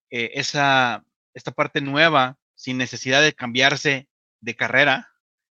[0.10, 4.10] eh, esa, esta parte nueva sin necesidad de cambiarse
[4.42, 5.12] de carrera,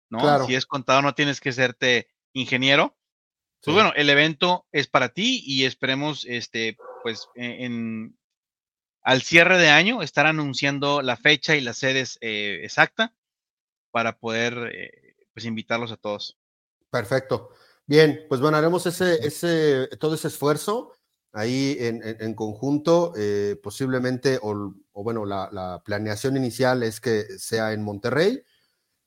[0.10, 0.46] ¿no?
[0.46, 2.98] Si es contador no tienes que serte ingeniero,
[3.64, 8.18] pues bueno, el evento es para ti y esperemos, este, pues, e, en,
[9.02, 13.14] al cierre de año estar anunciando la fecha y las sedes eh, exacta
[13.92, 16.38] para poder, eh, pues, invitarlos a todos.
[16.90, 17.52] Perfecto.
[17.86, 20.94] Bien, pues bueno, haremos ese, ese, todo ese esfuerzo
[21.32, 27.84] ahí en, conjunto, eh, posiblemente, o, bueno, la, la, planeación inicial es que sea en
[27.84, 28.44] Monterrey,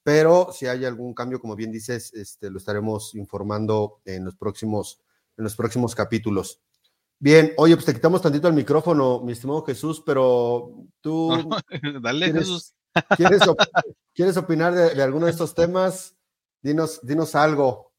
[0.02, 5.00] pero si hay algún cambio, como bien dices, este, lo estaremos informando en los próximos,
[5.36, 6.60] en los próximos capítulos.
[7.18, 11.30] Bien, oye, pues te quitamos tantito el micrófono, mi estimado Jesús, pero tú.
[12.02, 12.74] dale, ¿quieres, Jesús.
[14.12, 16.16] ¿quieres, opinar de, alguno de estos temas?
[16.60, 17.92] Dinos, dinos algo.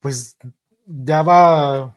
[0.00, 0.36] Pues
[0.84, 1.96] ya va,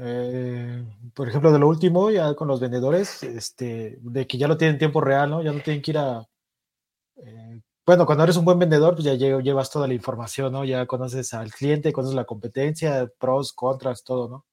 [0.00, 0.84] eh,
[1.14, 4.74] por ejemplo, de lo último, ya con los vendedores, este, de que ya lo tienen
[4.74, 5.42] en tiempo real, ¿no?
[5.42, 6.28] Ya no tienen que ir a.
[7.16, 10.64] Eh, bueno, cuando eres un buen vendedor, pues ya llevas toda la información, ¿no?
[10.64, 14.46] Ya conoces al cliente, conoces la competencia, pros, contras, todo, ¿no?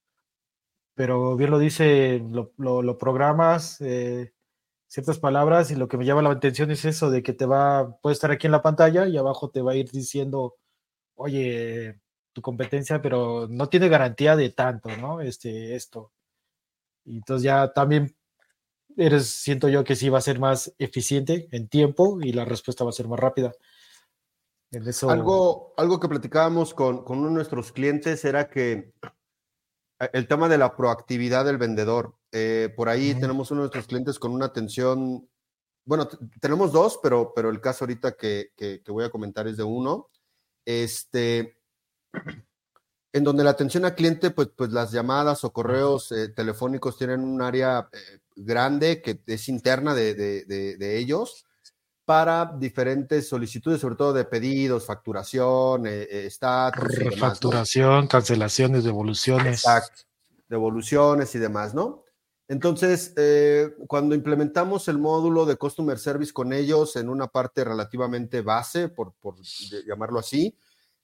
[0.96, 2.24] pero bien lo dice,
[2.58, 4.34] lo, programas, eh,
[4.88, 7.98] ciertas palabras, y lo que me llama la atención es eso, de que te va,
[8.02, 10.56] puede estar aquí en la pantalla y abajo te va a ir diciendo,
[11.16, 12.00] oye,
[12.36, 15.22] tu competencia, pero no tiene garantía de tanto, ¿no?
[15.22, 16.12] Este, esto.
[17.06, 18.14] Y entonces ya también
[18.98, 22.84] eres, siento yo que sí va a ser más eficiente en tiempo y la respuesta
[22.84, 23.54] va a ser más rápida.
[24.72, 25.10] En eso...
[25.10, 28.92] algo, algo que platicábamos con, con uno de nuestros clientes era que
[30.02, 32.18] eh, el tema de la proactividad del vendedor.
[32.34, 35.30] Eh, por ahí tenemos uno de nuestros clientes con una atención,
[35.86, 36.10] bueno,
[36.42, 40.10] tenemos dos, pero, pero el caso ahorita que, que, voy a comentar es de uno.
[40.66, 41.55] Este,
[43.14, 47.22] en donde la atención al cliente, pues, pues las llamadas o correos eh, telefónicos tienen
[47.22, 47.90] un área
[48.36, 50.46] grande que es interna de, de,
[50.78, 51.46] de ellos
[52.06, 57.20] para diferentes solicitudes, sobre todo de pedidos, facturación, eh, eh estatus.
[57.20, 59.64] Facturación, cancelaciones, devoluciones.
[59.66, 60.04] Exacto,
[60.48, 62.04] devoluciones y demás, ¿no?
[62.48, 68.42] Entonces, eh, cuando implementamos el módulo de Customer Service con ellos en una parte relativamente
[68.42, 69.36] base, por, por
[69.88, 70.56] llamarlo así,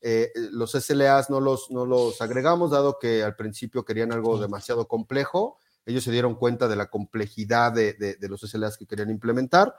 [0.01, 4.87] eh, los SLAs no los, no los agregamos, dado que al principio querían algo demasiado
[4.87, 5.57] complejo.
[5.85, 9.75] Ellos se dieron cuenta de la complejidad de, de los SLAs que querían implementar.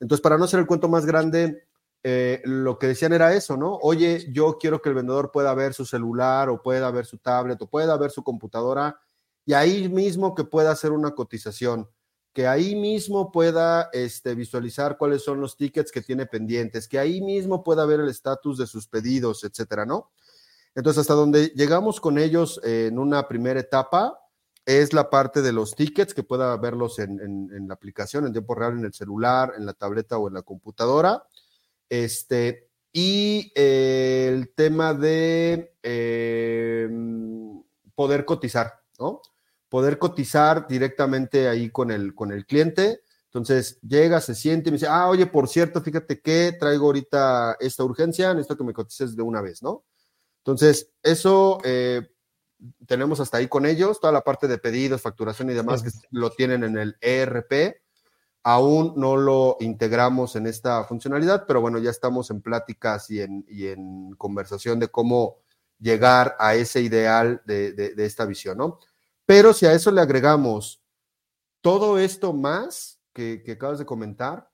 [0.00, 1.64] Entonces, para no hacer el cuento más grande,
[2.02, 3.78] eh, lo que decían era eso, ¿no?
[3.82, 7.60] Oye, yo quiero que el vendedor pueda ver su celular o pueda ver su tablet
[7.60, 8.98] o pueda ver su computadora
[9.44, 11.90] y ahí mismo que pueda hacer una cotización,
[12.32, 17.20] que ahí mismo pueda este, visualizar cuáles son los tickets que tiene pendientes, que ahí
[17.20, 20.10] mismo pueda ver el estatus de sus pedidos, etcétera, ¿no?
[20.74, 24.20] Entonces, hasta donde llegamos con ellos en una primera etapa,
[24.64, 28.78] es la parte de los tickets, que pueda verlos en, la aplicación en tiempo real,
[28.78, 31.24] en el celular, en la tableta o en la computadora.
[31.88, 37.62] Este, y eh, el tema de em,
[37.94, 39.22] poder cotizar, ¿no?
[39.70, 43.00] Poder cotizar directamente ahí con el, con el cliente.
[43.24, 47.56] Entonces llega, se siente y me dice, ah, oye, por cierto, fíjate que traigo ahorita
[47.60, 49.84] esta urgencia, necesito que me cotices de una vez, ¿no?
[50.38, 52.10] Entonces, eso eh,
[52.86, 56.30] tenemos hasta ahí con ellos, toda la parte de pedidos, facturación y demás que lo
[56.30, 57.80] tienen en el ERP.
[58.42, 63.44] Aún no lo integramos en esta funcionalidad, pero bueno, ya estamos en pláticas y en,
[63.48, 65.36] y en conversación de cómo
[65.78, 68.80] llegar a ese ideal de, de, esta visión, ¿no?
[69.30, 70.82] Pero si a eso le agregamos
[71.60, 74.50] todo esto más que, acabas de comentar,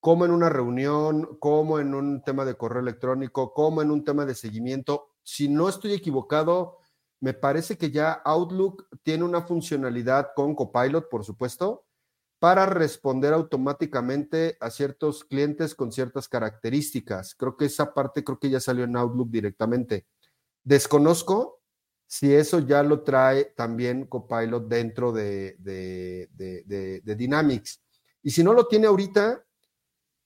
[0.00, 4.26] como en una reunión, como en un tema de correo electrónico, como en un tema
[4.26, 6.76] de seguimiento, si no estoy equivocado,
[7.20, 11.86] me parece que ya Outlook tiene una funcionalidad con Copilot, por supuesto,
[12.38, 17.34] para responder automáticamente a ciertos clientes con ciertas características.
[17.34, 20.06] Creo que esa parte creo que ya salió en Outlook directamente.
[20.64, 21.57] Desconozco
[22.10, 27.82] si eso ya lo trae también Copilot dentro de, de, Dynamics.
[28.22, 29.44] Y si no lo tiene ahorita,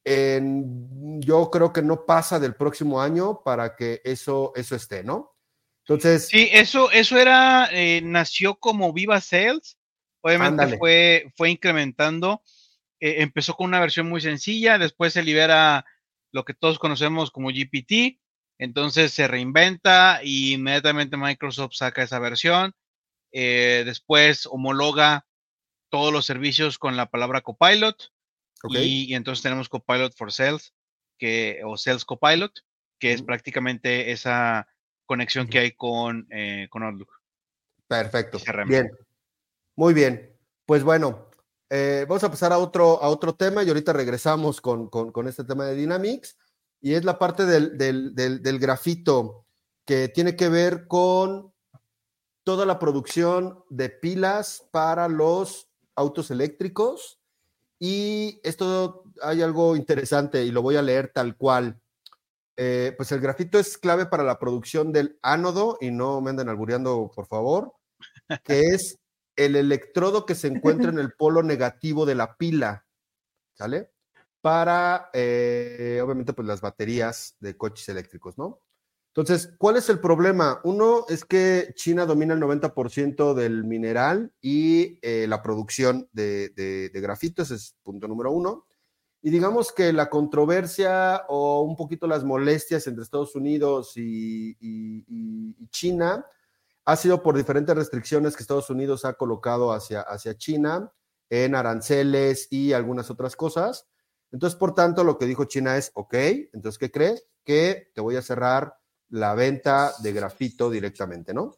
[0.04, 5.36] yo creo que no pasa del próximo año para que eso, eso esté, ¿no?
[5.80, 6.28] Entonces.
[6.28, 9.76] Sí, eso, eso era, eh, nació como Viva Sales.
[10.20, 12.42] Obviamente fue, fue incrementando.
[13.00, 15.84] Eh, empezó con una versión muy sencilla, después se libera
[16.30, 18.21] lo que todos conocemos como GPT.
[18.62, 22.72] Entonces se reinventa y inmediatamente Microsoft saca esa versión.
[23.32, 25.26] Eh, después homologa
[25.88, 27.96] todos los servicios con la palabra Copilot.
[28.68, 30.72] Y, y, entonces tenemos Copilot for Sales
[31.18, 32.52] que, o Sales Copilot,
[33.00, 34.68] que es prácticamente esa
[35.06, 37.10] conexión que hay con, eh, con Outlook.
[37.88, 38.38] Perfecto.
[38.68, 38.88] Bien.
[39.74, 40.38] Muy bien.
[40.66, 41.30] Pues bueno,
[41.68, 44.88] eh, vamos a pasar a otro, a otro tema y ahorita regresamos con,
[45.26, 46.38] este tema de Dynamics
[46.82, 49.46] y es la parte del, del, grafito
[49.86, 51.52] que tiene que ver con
[52.42, 57.20] toda la producción de pilas para los autos eléctricos.
[57.78, 61.80] Y esto hay algo interesante y lo voy a leer tal cual.
[62.56, 66.48] Eh, pues el grafito es clave para la producción del ánodo, y no me anden
[66.48, 67.74] albureando, por favor,
[68.44, 68.98] que es
[69.36, 72.84] el electrodo que se encuentra en el polo negativo de la pila,
[73.54, 73.92] ¿sale?
[74.42, 78.60] Para, eh, obviamente, pues las baterías de coches eléctricos, ¿no?
[79.14, 80.60] Entonces, ¿cuál es el problema?
[80.64, 87.42] Uno es que China domina el 90% del mineral y eh, la producción de, grafito,
[87.42, 88.66] ese es punto número uno.
[89.20, 94.56] Y digamos que la controversia o un poquito las molestias entre Estados Unidos y,
[95.70, 96.26] China
[96.84, 100.90] ha sido por diferentes restricciones que Estados Unidos ha colocado hacia, hacia China
[101.28, 103.86] en aranceles y algunas otras cosas.
[104.32, 106.14] Entonces, por tanto, lo que dijo China es, ok,
[106.52, 107.26] entonces, ¿qué crees?
[107.44, 108.78] Que te voy a cerrar
[109.10, 111.52] la venta de grafito directamente, ¿no?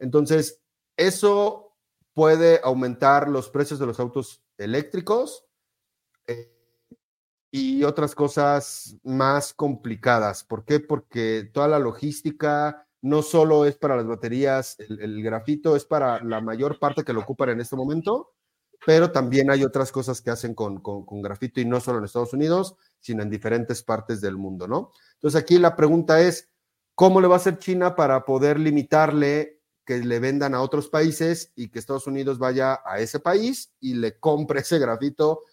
[0.00, 0.60] Entonces,
[0.96, 1.76] eso
[2.12, 5.46] puede aumentar los precios de los autos eléctricos
[6.26, 6.52] eh,
[7.52, 10.42] y otras cosas más complicadas.
[10.42, 10.80] ¿Por qué?
[10.80, 16.40] Porque toda la logística no solo es para las baterías, el, grafito es para la
[16.40, 18.34] mayor parte que lo ocupan en este momento,
[18.86, 22.04] pero también hay otras cosas que hacen con, con, con grafito y no solo en
[22.04, 24.92] Estados Unidos, sino en diferentes partes del mundo, ¿no?
[25.14, 26.48] Entonces aquí la pregunta es,
[26.98, 31.52] ¿Cómo le va a hacer China para poder limitarle que le vendan a otros países
[31.54, 35.44] y que Estados Unidos vaya a ese país y le compre ese grafito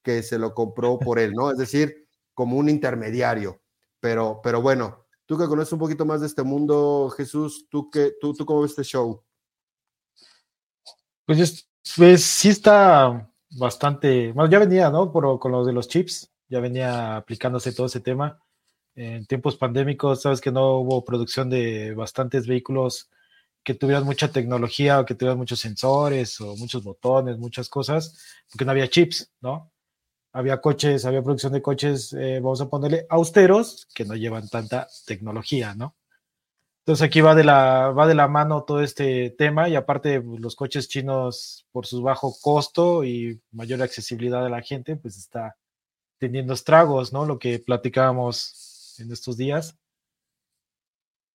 [0.00, 1.50] que se lo compró por él, ¿no?
[1.50, 3.60] Es decir, como un intermediario.
[3.98, 8.14] Pero, pero bueno, tú que conoces un poquito más de este mundo, Jesús, ¿tú, qué,
[8.20, 9.24] tú, tú cómo ves este show?
[11.26, 11.66] Pues,
[11.96, 15.12] pues sí está bastante, bueno, ya venía, ¿no?
[15.12, 18.42] Por, con los de los chips, ya venía aplicándose todo ese tema
[18.94, 23.10] en tiempos pandémicos, sabes que no hubo producción de bastantes vehículos
[23.62, 28.18] que tuvieran mucha tecnología o que tuvieran muchos sensores o muchos botones, muchas cosas,
[28.50, 29.72] porque no había chips, ¿no?
[30.32, 34.88] Había coches, había producción de coches, eh, vamos a ponerle austeros, que no llevan tanta
[35.06, 35.94] tecnología, ¿no?
[36.84, 40.40] Entonces aquí va de la, va de la mano todo este tema y aparte pues,
[40.40, 45.56] los coches chinos por su bajo costo y mayor accesibilidad a la gente, pues está
[46.18, 47.24] teniendo estragos, ¿no?
[47.24, 49.78] Lo que platicábamos en estos días.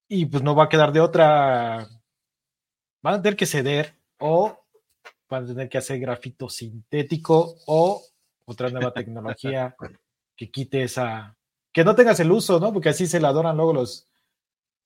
[0.10, 1.88] Y pues no va a quedar de otra.
[3.02, 4.66] Van a tener que ceder o
[5.30, 8.04] van a tener que hacer grafito sintético o
[8.46, 9.76] otra nueva tecnología
[10.36, 11.38] que quite esa.
[11.72, 12.74] Que no tengas el uso, ¿no?
[12.74, 14.07] Porque así se la adoran luego los,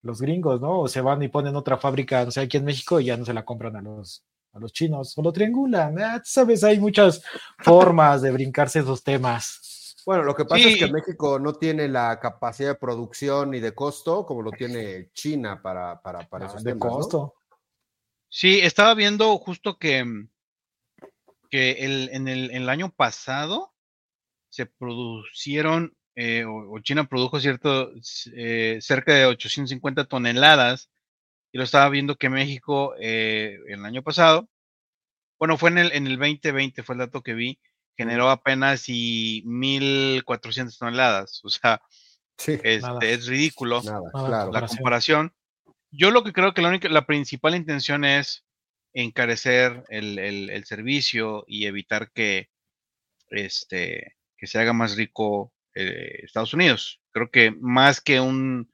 [0.02, 0.82] los gringos, ¿no?
[0.82, 3.26] O se van y ponen otra fábrica, no sé, aquí en México y ya no
[3.26, 4.24] se la compran a los,
[4.54, 6.00] a los chinos o lo triangulan.
[6.00, 7.24] Ah, Sabes, hay muchas
[7.60, 9.62] formas de brincarse esos temas.
[10.06, 13.74] Bueno, lo que pasa es que México no tiene la capacidad de producción ni de
[13.74, 17.36] costo como lo tiene China para, para, para esos de costo.
[18.30, 20.06] Sí, estaba viendo justo que,
[21.50, 23.74] que el, en, el, año pasado
[24.50, 27.92] se producieron, eh, o, China produjo cierto,
[28.36, 30.90] eh, cerca de 850 toneladas,
[31.52, 34.48] y lo estaba viendo que México eh, el año pasado,
[35.40, 37.60] bueno, fue en el, en el 2020, fue el dato que vi,
[37.98, 41.42] generó apenas y 1.400 toneladas.
[41.44, 41.82] O sea,
[42.38, 45.34] este, es ridículo la comparación.
[45.92, 48.46] Yo lo que creo que la, única, la principal intención es
[48.94, 52.50] encarecer el, servicio y evitar que,
[53.30, 57.02] este, que se haga más rico eh, Estados Unidos.
[57.12, 58.72] Creo que más que un,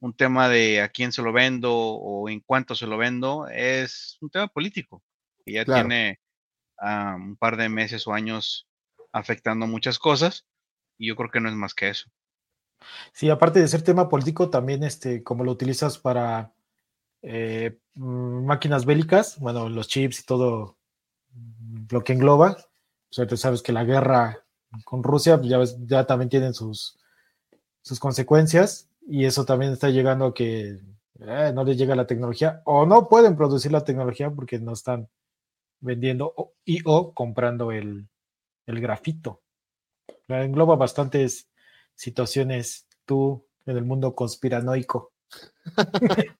[0.00, 4.18] un tema de a quién se lo vendo o en cuánto se lo vendo, es
[4.20, 5.02] un tema político
[5.44, 6.20] que ya tiene
[6.82, 8.66] un par de meses o años
[9.12, 10.46] afectando muchas cosas
[10.98, 12.10] y yo creo que no es más que eso.
[13.12, 16.54] Sí, aparte de ser tema político, también este, como lo utilizas para
[17.22, 20.78] eh, mm, máquinas bélicas, bueno, los chips y todo
[21.32, 22.56] mm, lo que engloba,
[23.10, 24.46] o sea, tú sabes que la guerra
[24.84, 26.98] con Rusia pues, ya, también tienen sus,
[27.98, 30.78] consecuencias y eso también está llegando a que
[31.20, 35.08] eh, no les llega la tecnología o no pueden producir la tecnología porque no están
[35.80, 38.08] vendiendo y o comprando el,
[38.66, 39.42] grafito.
[40.28, 41.48] Engloba bastantes
[41.96, 45.12] situaciones tú en el mundo conspiranoico.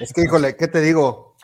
[0.00, 1.36] es que, híjole, ¿qué te digo?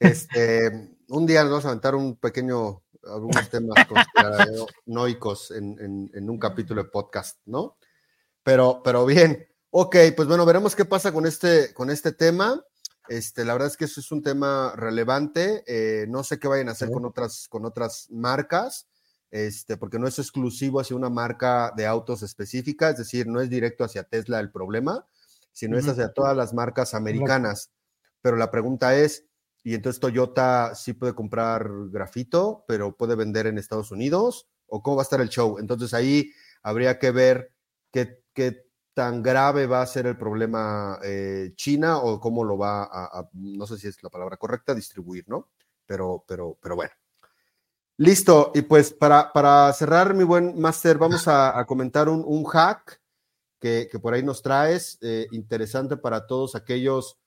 [0.00, 6.38] Este, un día nos vamos a aventar un pequeño, algunos temas conspiranoicos en, en, un
[6.38, 7.76] capítulo de podcast, ¿no?
[8.42, 12.62] Pero, pero bien, ok, pues bueno, veremos qué pasa con este, con este tema.
[13.08, 15.64] Este, la verdad es que eso es un tema relevante.
[15.66, 18.86] Eh, no sé qué vayan a hacer con, otras, con otras marcas,
[19.30, 23.50] este, porque no es exclusivo hacia una marca de autos específica, es decir, no es
[23.50, 25.06] directo hacia Tesla el problema,
[25.52, 27.70] sino es hacia todas las marcas americanas.
[28.22, 29.24] Pero la pregunta es,
[29.62, 34.96] y entonces Toyota sí puede comprar grafito, pero puede vender en Estados Unidos, o cómo
[34.96, 35.58] va a estar el show.
[35.58, 36.32] Entonces ahí
[36.62, 37.52] habría que ver
[37.90, 42.84] qué, qué tan grave va a ser el problema eh, China o cómo lo va
[42.84, 45.48] a, no sé si es la palabra correcta, distribuir, ¿no?
[45.86, 46.92] Pero, pero, pero bueno.
[47.96, 53.00] Listo, y pues para, para cerrar, mi buen máster, vamos a, comentar un, hack
[53.58, 57.18] que, por ahí nos traes, eh, interesante para todos aquellos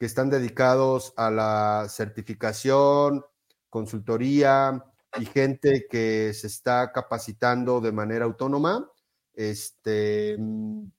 [0.00, 3.22] que están dedicados a la certificación,
[3.68, 4.82] consultoría
[5.18, 8.90] y gente que se está capacitando de manera autónoma.
[9.34, 10.38] Este,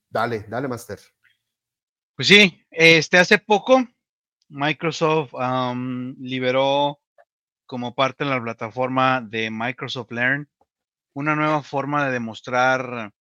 [0.08, 1.00] dale, dale, Master.
[2.14, 3.84] Pues sí, este hace poco
[4.48, 5.32] Microsoft
[6.20, 7.00] liberó
[7.66, 10.48] como parte de la plataforma de Microsoft Learn
[11.12, 13.12] una nueva forma de demostrar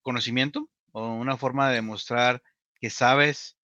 [0.00, 2.42] conocimiento o una forma de demostrar
[2.80, 3.58] que sabes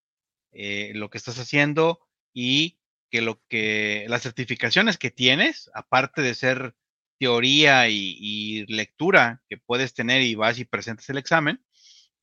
[0.52, 2.00] eh, lo que estás haciendo
[2.32, 2.78] y
[3.10, 6.74] que lo que las certificaciones que tienes, aparte de ser
[7.18, 11.64] teoría y, lectura que puedes tener y vas y presentas el examen,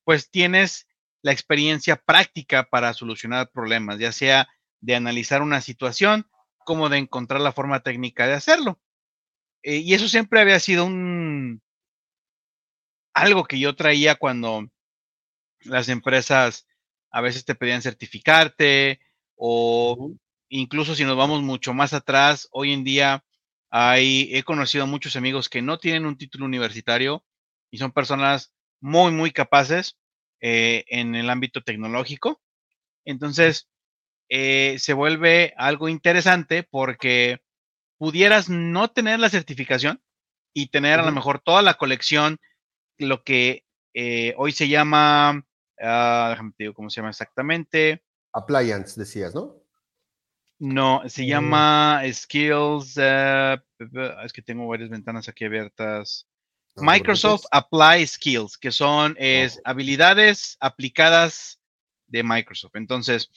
[0.03, 0.87] pues tienes
[1.21, 4.47] la experiencia práctica para solucionar problemas, ya sea
[4.79, 8.79] de analizar una situación como de encontrar la forma técnica de hacerlo.
[9.63, 11.61] Eh, y eso siempre había sido un
[13.13, 14.69] algo que yo traía cuando
[15.61, 16.67] las empresas
[17.15, 18.99] a veces te pedían certificarte
[19.37, 20.11] o
[20.49, 23.23] incluso si nos vamos mucho más atrás, hoy en día
[23.69, 27.23] hay, he conocido a muchos amigos que no tienen un título universitario
[27.71, 29.97] y son personas muy, muy capaces
[30.41, 32.41] eh, en el ámbito tecnológico.
[33.05, 33.69] Entonces,
[34.27, 37.39] eh, se vuelve algo interesante porque
[37.97, 40.03] pudieras no tener la certificación
[40.53, 42.39] y tener a lo mejor toda la colección,
[42.97, 43.63] lo que
[43.93, 45.44] eh, hoy se llama
[45.79, 48.03] Ah, déjame te digo cómo se llama exactamente.
[48.33, 49.61] Appliance, decías, ¿no?
[50.59, 51.25] No, se mm.
[51.25, 52.95] llama Skills.
[52.97, 53.57] Eh,
[54.23, 56.27] es que tengo varias ventanas aquí abiertas.
[56.77, 61.61] Microsoft Apply Skills, que son es, habilidades aplicadas
[62.07, 62.75] de Microsoft.
[62.75, 63.31] Entonces,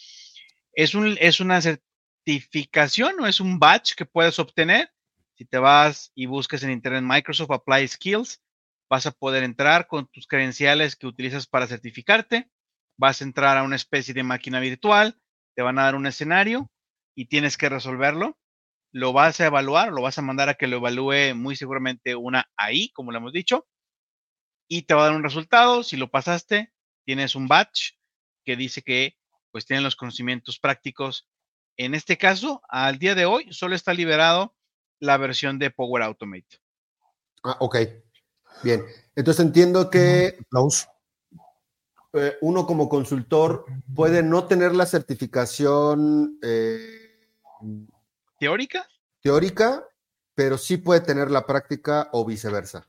[0.73, 4.91] es, un, es una certificación o es un badge que puedes obtener.
[5.37, 8.41] Si te vas y buscas en internet Microsoft Apply Skills,
[8.89, 12.51] vas a poder entrar con tus credenciales que utilizas para certificarte,
[12.99, 15.21] vas a entrar a una especie de máquina virtual,
[15.55, 16.71] te van a dar un escenario
[17.15, 18.39] y tienes que resolverlo.
[18.93, 22.51] Lo vas a evaluar, lo vas a mandar a que lo evalúe muy seguramente una
[22.57, 23.67] ahí, como lo hemos dicho,
[24.67, 25.83] y te va a dar un resultado.
[25.83, 26.73] Si lo pasaste,
[27.05, 27.93] tienes un batch
[28.45, 29.17] que dice que
[29.51, 31.29] pues tienen los conocimientos prácticos.
[31.77, 34.57] En este caso, al día de hoy, solo está liberado
[35.01, 36.59] la versión de Power Automate.
[37.45, 37.77] Ah, ok.
[38.63, 38.85] Bien,
[39.15, 40.39] entonces entiendo que
[42.13, 47.29] eh, uno como consultor puede no tener la certificación eh,
[48.39, 48.89] teórica.
[49.21, 49.85] Teórica,
[50.35, 52.89] pero sí puede tener la práctica o viceversa.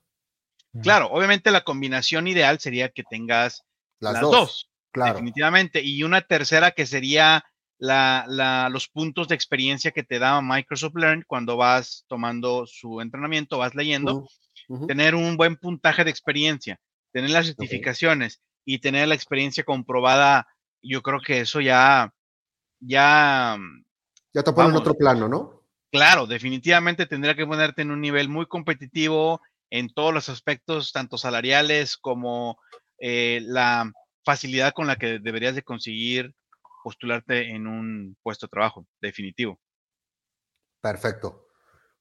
[0.83, 3.63] Claro, obviamente la combinación ideal sería que tengas
[3.99, 5.13] las, dos, claro.
[5.13, 7.43] definitivamente, y una tercera que sería
[7.79, 13.73] los puntos de experiencia que te da Microsoft Learn cuando vas tomando su entrenamiento, vas
[13.73, 14.27] leyendo
[14.87, 16.79] tener un buen puntaje de experiencia,
[17.11, 20.47] tener las certificaciones y tener la experiencia comprobada,
[20.81, 22.13] yo creo que eso ya,
[22.79, 23.57] ya...
[23.57, 23.85] Mm,
[24.33, 25.63] ya te pone en otro plano, ¿no?
[25.91, 29.41] Claro, definitivamente tendría que ponerte en un nivel muy competitivo
[29.71, 32.59] en todos los aspectos, tanto salariales como
[32.99, 33.91] eh, la
[34.23, 36.35] facilidad con la que deberías de conseguir
[36.83, 39.59] postularte en un puesto de trabajo, definitivo.
[40.81, 41.48] Perfecto.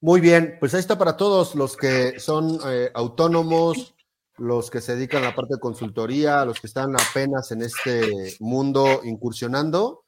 [0.00, 3.96] Muy bien, pues ahí está para todos los que son eh, autónomos,
[4.36, 8.36] los que se dedican a la parte de consultoría, los que están apenas en este
[8.38, 10.04] mundo incursionando,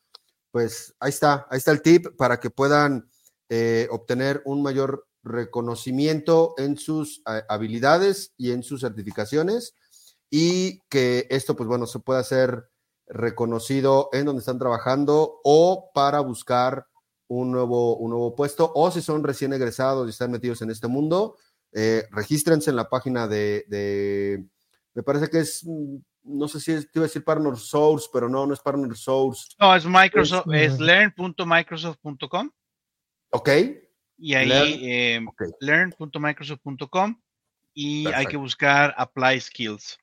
[0.52, 3.10] pues ahí está, ahí está el tip para que puedan
[3.48, 9.74] eh, obtener un mayor reconocimiento en sus eh, habilidades y en sus certificaciones
[10.30, 12.70] y que esto, pues bueno, se pueda hacer
[13.08, 16.86] reconocido en donde están trabajando o para buscar
[17.30, 20.88] un nuevo, un nuevo puesto, o si son recién egresados y están metidos en este
[20.88, 21.36] mundo,
[21.72, 24.44] eh, regístrense en la página de,
[24.94, 28.08] me parece que es, mm, no sé si es, te iba a decir Partner Source,
[28.12, 29.54] pero no, no es Partner Source.
[29.60, 32.50] No, es Microsoft, es, learn.microsoft.com.
[33.30, 33.48] Ok.
[34.18, 35.20] Y ahí
[35.60, 37.16] learn.microsoft.com em,
[37.74, 39.98] y hay que buscar Apply Skills.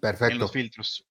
[0.00, 0.32] Perfecto.
[0.32, 1.04] En los filtros.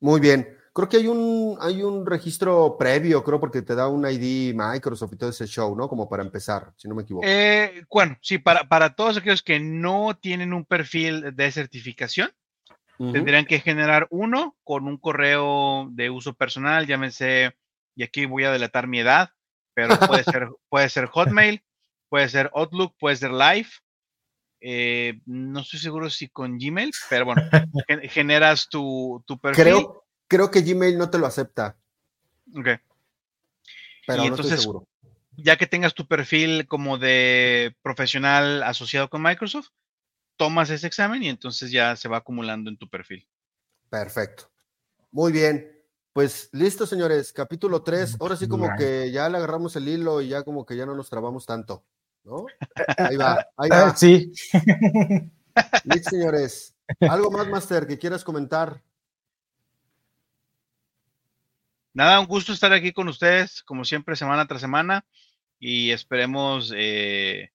[0.00, 0.48] Muy bien.
[0.74, 5.12] Creo que hay un, hay un registro previo, creo, porque te da un ID Microsoft
[5.12, 5.88] y todo ese show, ¿no?
[5.88, 7.24] Como para empezar, si no me equivoco.
[7.24, 12.32] Eh, bueno, sí, para, para todos aquellos que no tienen un perfil de certificación,
[12.98, 17.56] tendrían que generar uno con un correo de uso personal, llámese,
[17.94, 19.30] y aquí voy a delatar mi edad,
[19.74, 21.62] pero puede ser, puede ser Hotmail,
[22.08, 23.68] puede ser Outlook, puede ser Live.
[24.60, 27.42] Eh, no estoy seguro si con Gmail, pero bueno,
[28.10, 29.62] generas tu, tu perfil.
[29.62, 31.76] Creo, creo que Gmail no te lo acepta.
[32.56, 32.68] Ok.
[34.06, 34.86] Pero no estoy seguro.
[35.36, 39.70] Ya que tengas tu perfil como de profesional asociado con Microsoft,
[40.36, 43.26] tomas ese examen y entonces ya se va acumulando en tu perfil.
[43.90, 44.50] Perfecto.
[45.10, 45.70] Muy bien.
[46.12, 47.32] Pues listo, señores.
[47.32, 48.18] Capítulo 3.
[48.20, 50.94] Ahora sí como que ya le agarramos el hilo y ya como que ya no
[50.94, 51.84] nos trabamos tanto,
[52.22, 52.46] ¿no?
[52.96, 53.88] Ahí va, ahí va.
[53.88, 54.32] Ah, sí.
[55.84, 56.74] Listo, señores.
[57.00, 58.80] ¿Algo más, Master, que quieras comentar?
[61.94, 65.04] Nada, un gusto estar aquí con ustedes, como siempre, semana tras semana.
[65.58, 67.50] Y esperemos, eh,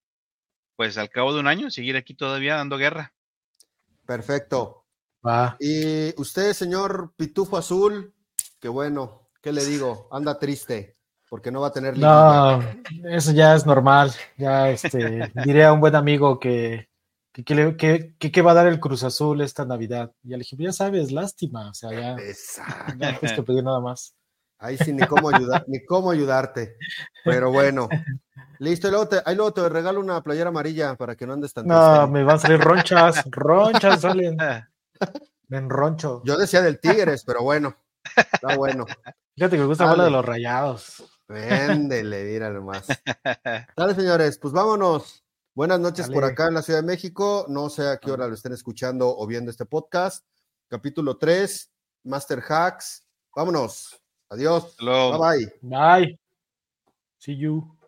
[0.75, 3.13] pues al cabo de un año, seguir aquí todavía dando guerra.
[4.05, 4.85] Perfecto.
[5.59, 8.13] Y usted, señor Pitufo Azul,
[8.59, 10.07] que bueno, ¿qué le digo?
[10.11, 10.97] Anda triste,
[11.29, 12.57] porque no va a tener liguilla.
[12.57, 14.13] No, eso ya es normal.
[14.37, 16.89] Ya este, diré a un buen amigo que,
[17.33, 20.13] que, que, le- que- que- que va a dar el Cruz Azul esta Navidad.
[20.23, 21.69] Y ya le dije, ya sabes, lástima.
[21.69, 22.93] O sea, ya, Exacto.
[22.97, 24.15] ya no tienes que pedir nada más.
[24.60, 26.78] Ahí sí, ni cómo, ayudar, ni cómo ayudarte.
[27.24, 27.88] Pero bueno.
[28.60, 31.53] Listo, y luego te, ahí luego te regalo una playera amarilla para que no andes
[31.53, 32.12] tan No, triste.
[32.12, 34.38] me van a salir ronchas, ronchas salen.
[35.47, 36.22] Me enroncho.
[36.26, 37.76] Yo decía del Tigres, pero bueno.
[38.16, 38.86] Está bueno.
[39.36, 41.03] Fíjate que me gusta hablar de los rayados.
[41.28, 42.86] Véndele, mira nomás.
[43.78, 45.24] Dale, señores, pues vámonos.
[45.55, 47.45] Buenas noches por acá en la Ciudad de México.
[47.49, 50.24] No sé a qué hora lo estén escuchando o viendo este podcast.
[50.68, 51.72] Capítulo 3,
[52.03, 53.05] Master Hacks.
[53.36, 53.99] Vámonos.
[54.30, 54.75] Adiós.
[54.80, 55.17] Luego.
[55.19, 55.51] Bye bye.
[55.61, 56.17] Bye.
[57.17, 57.78] See you.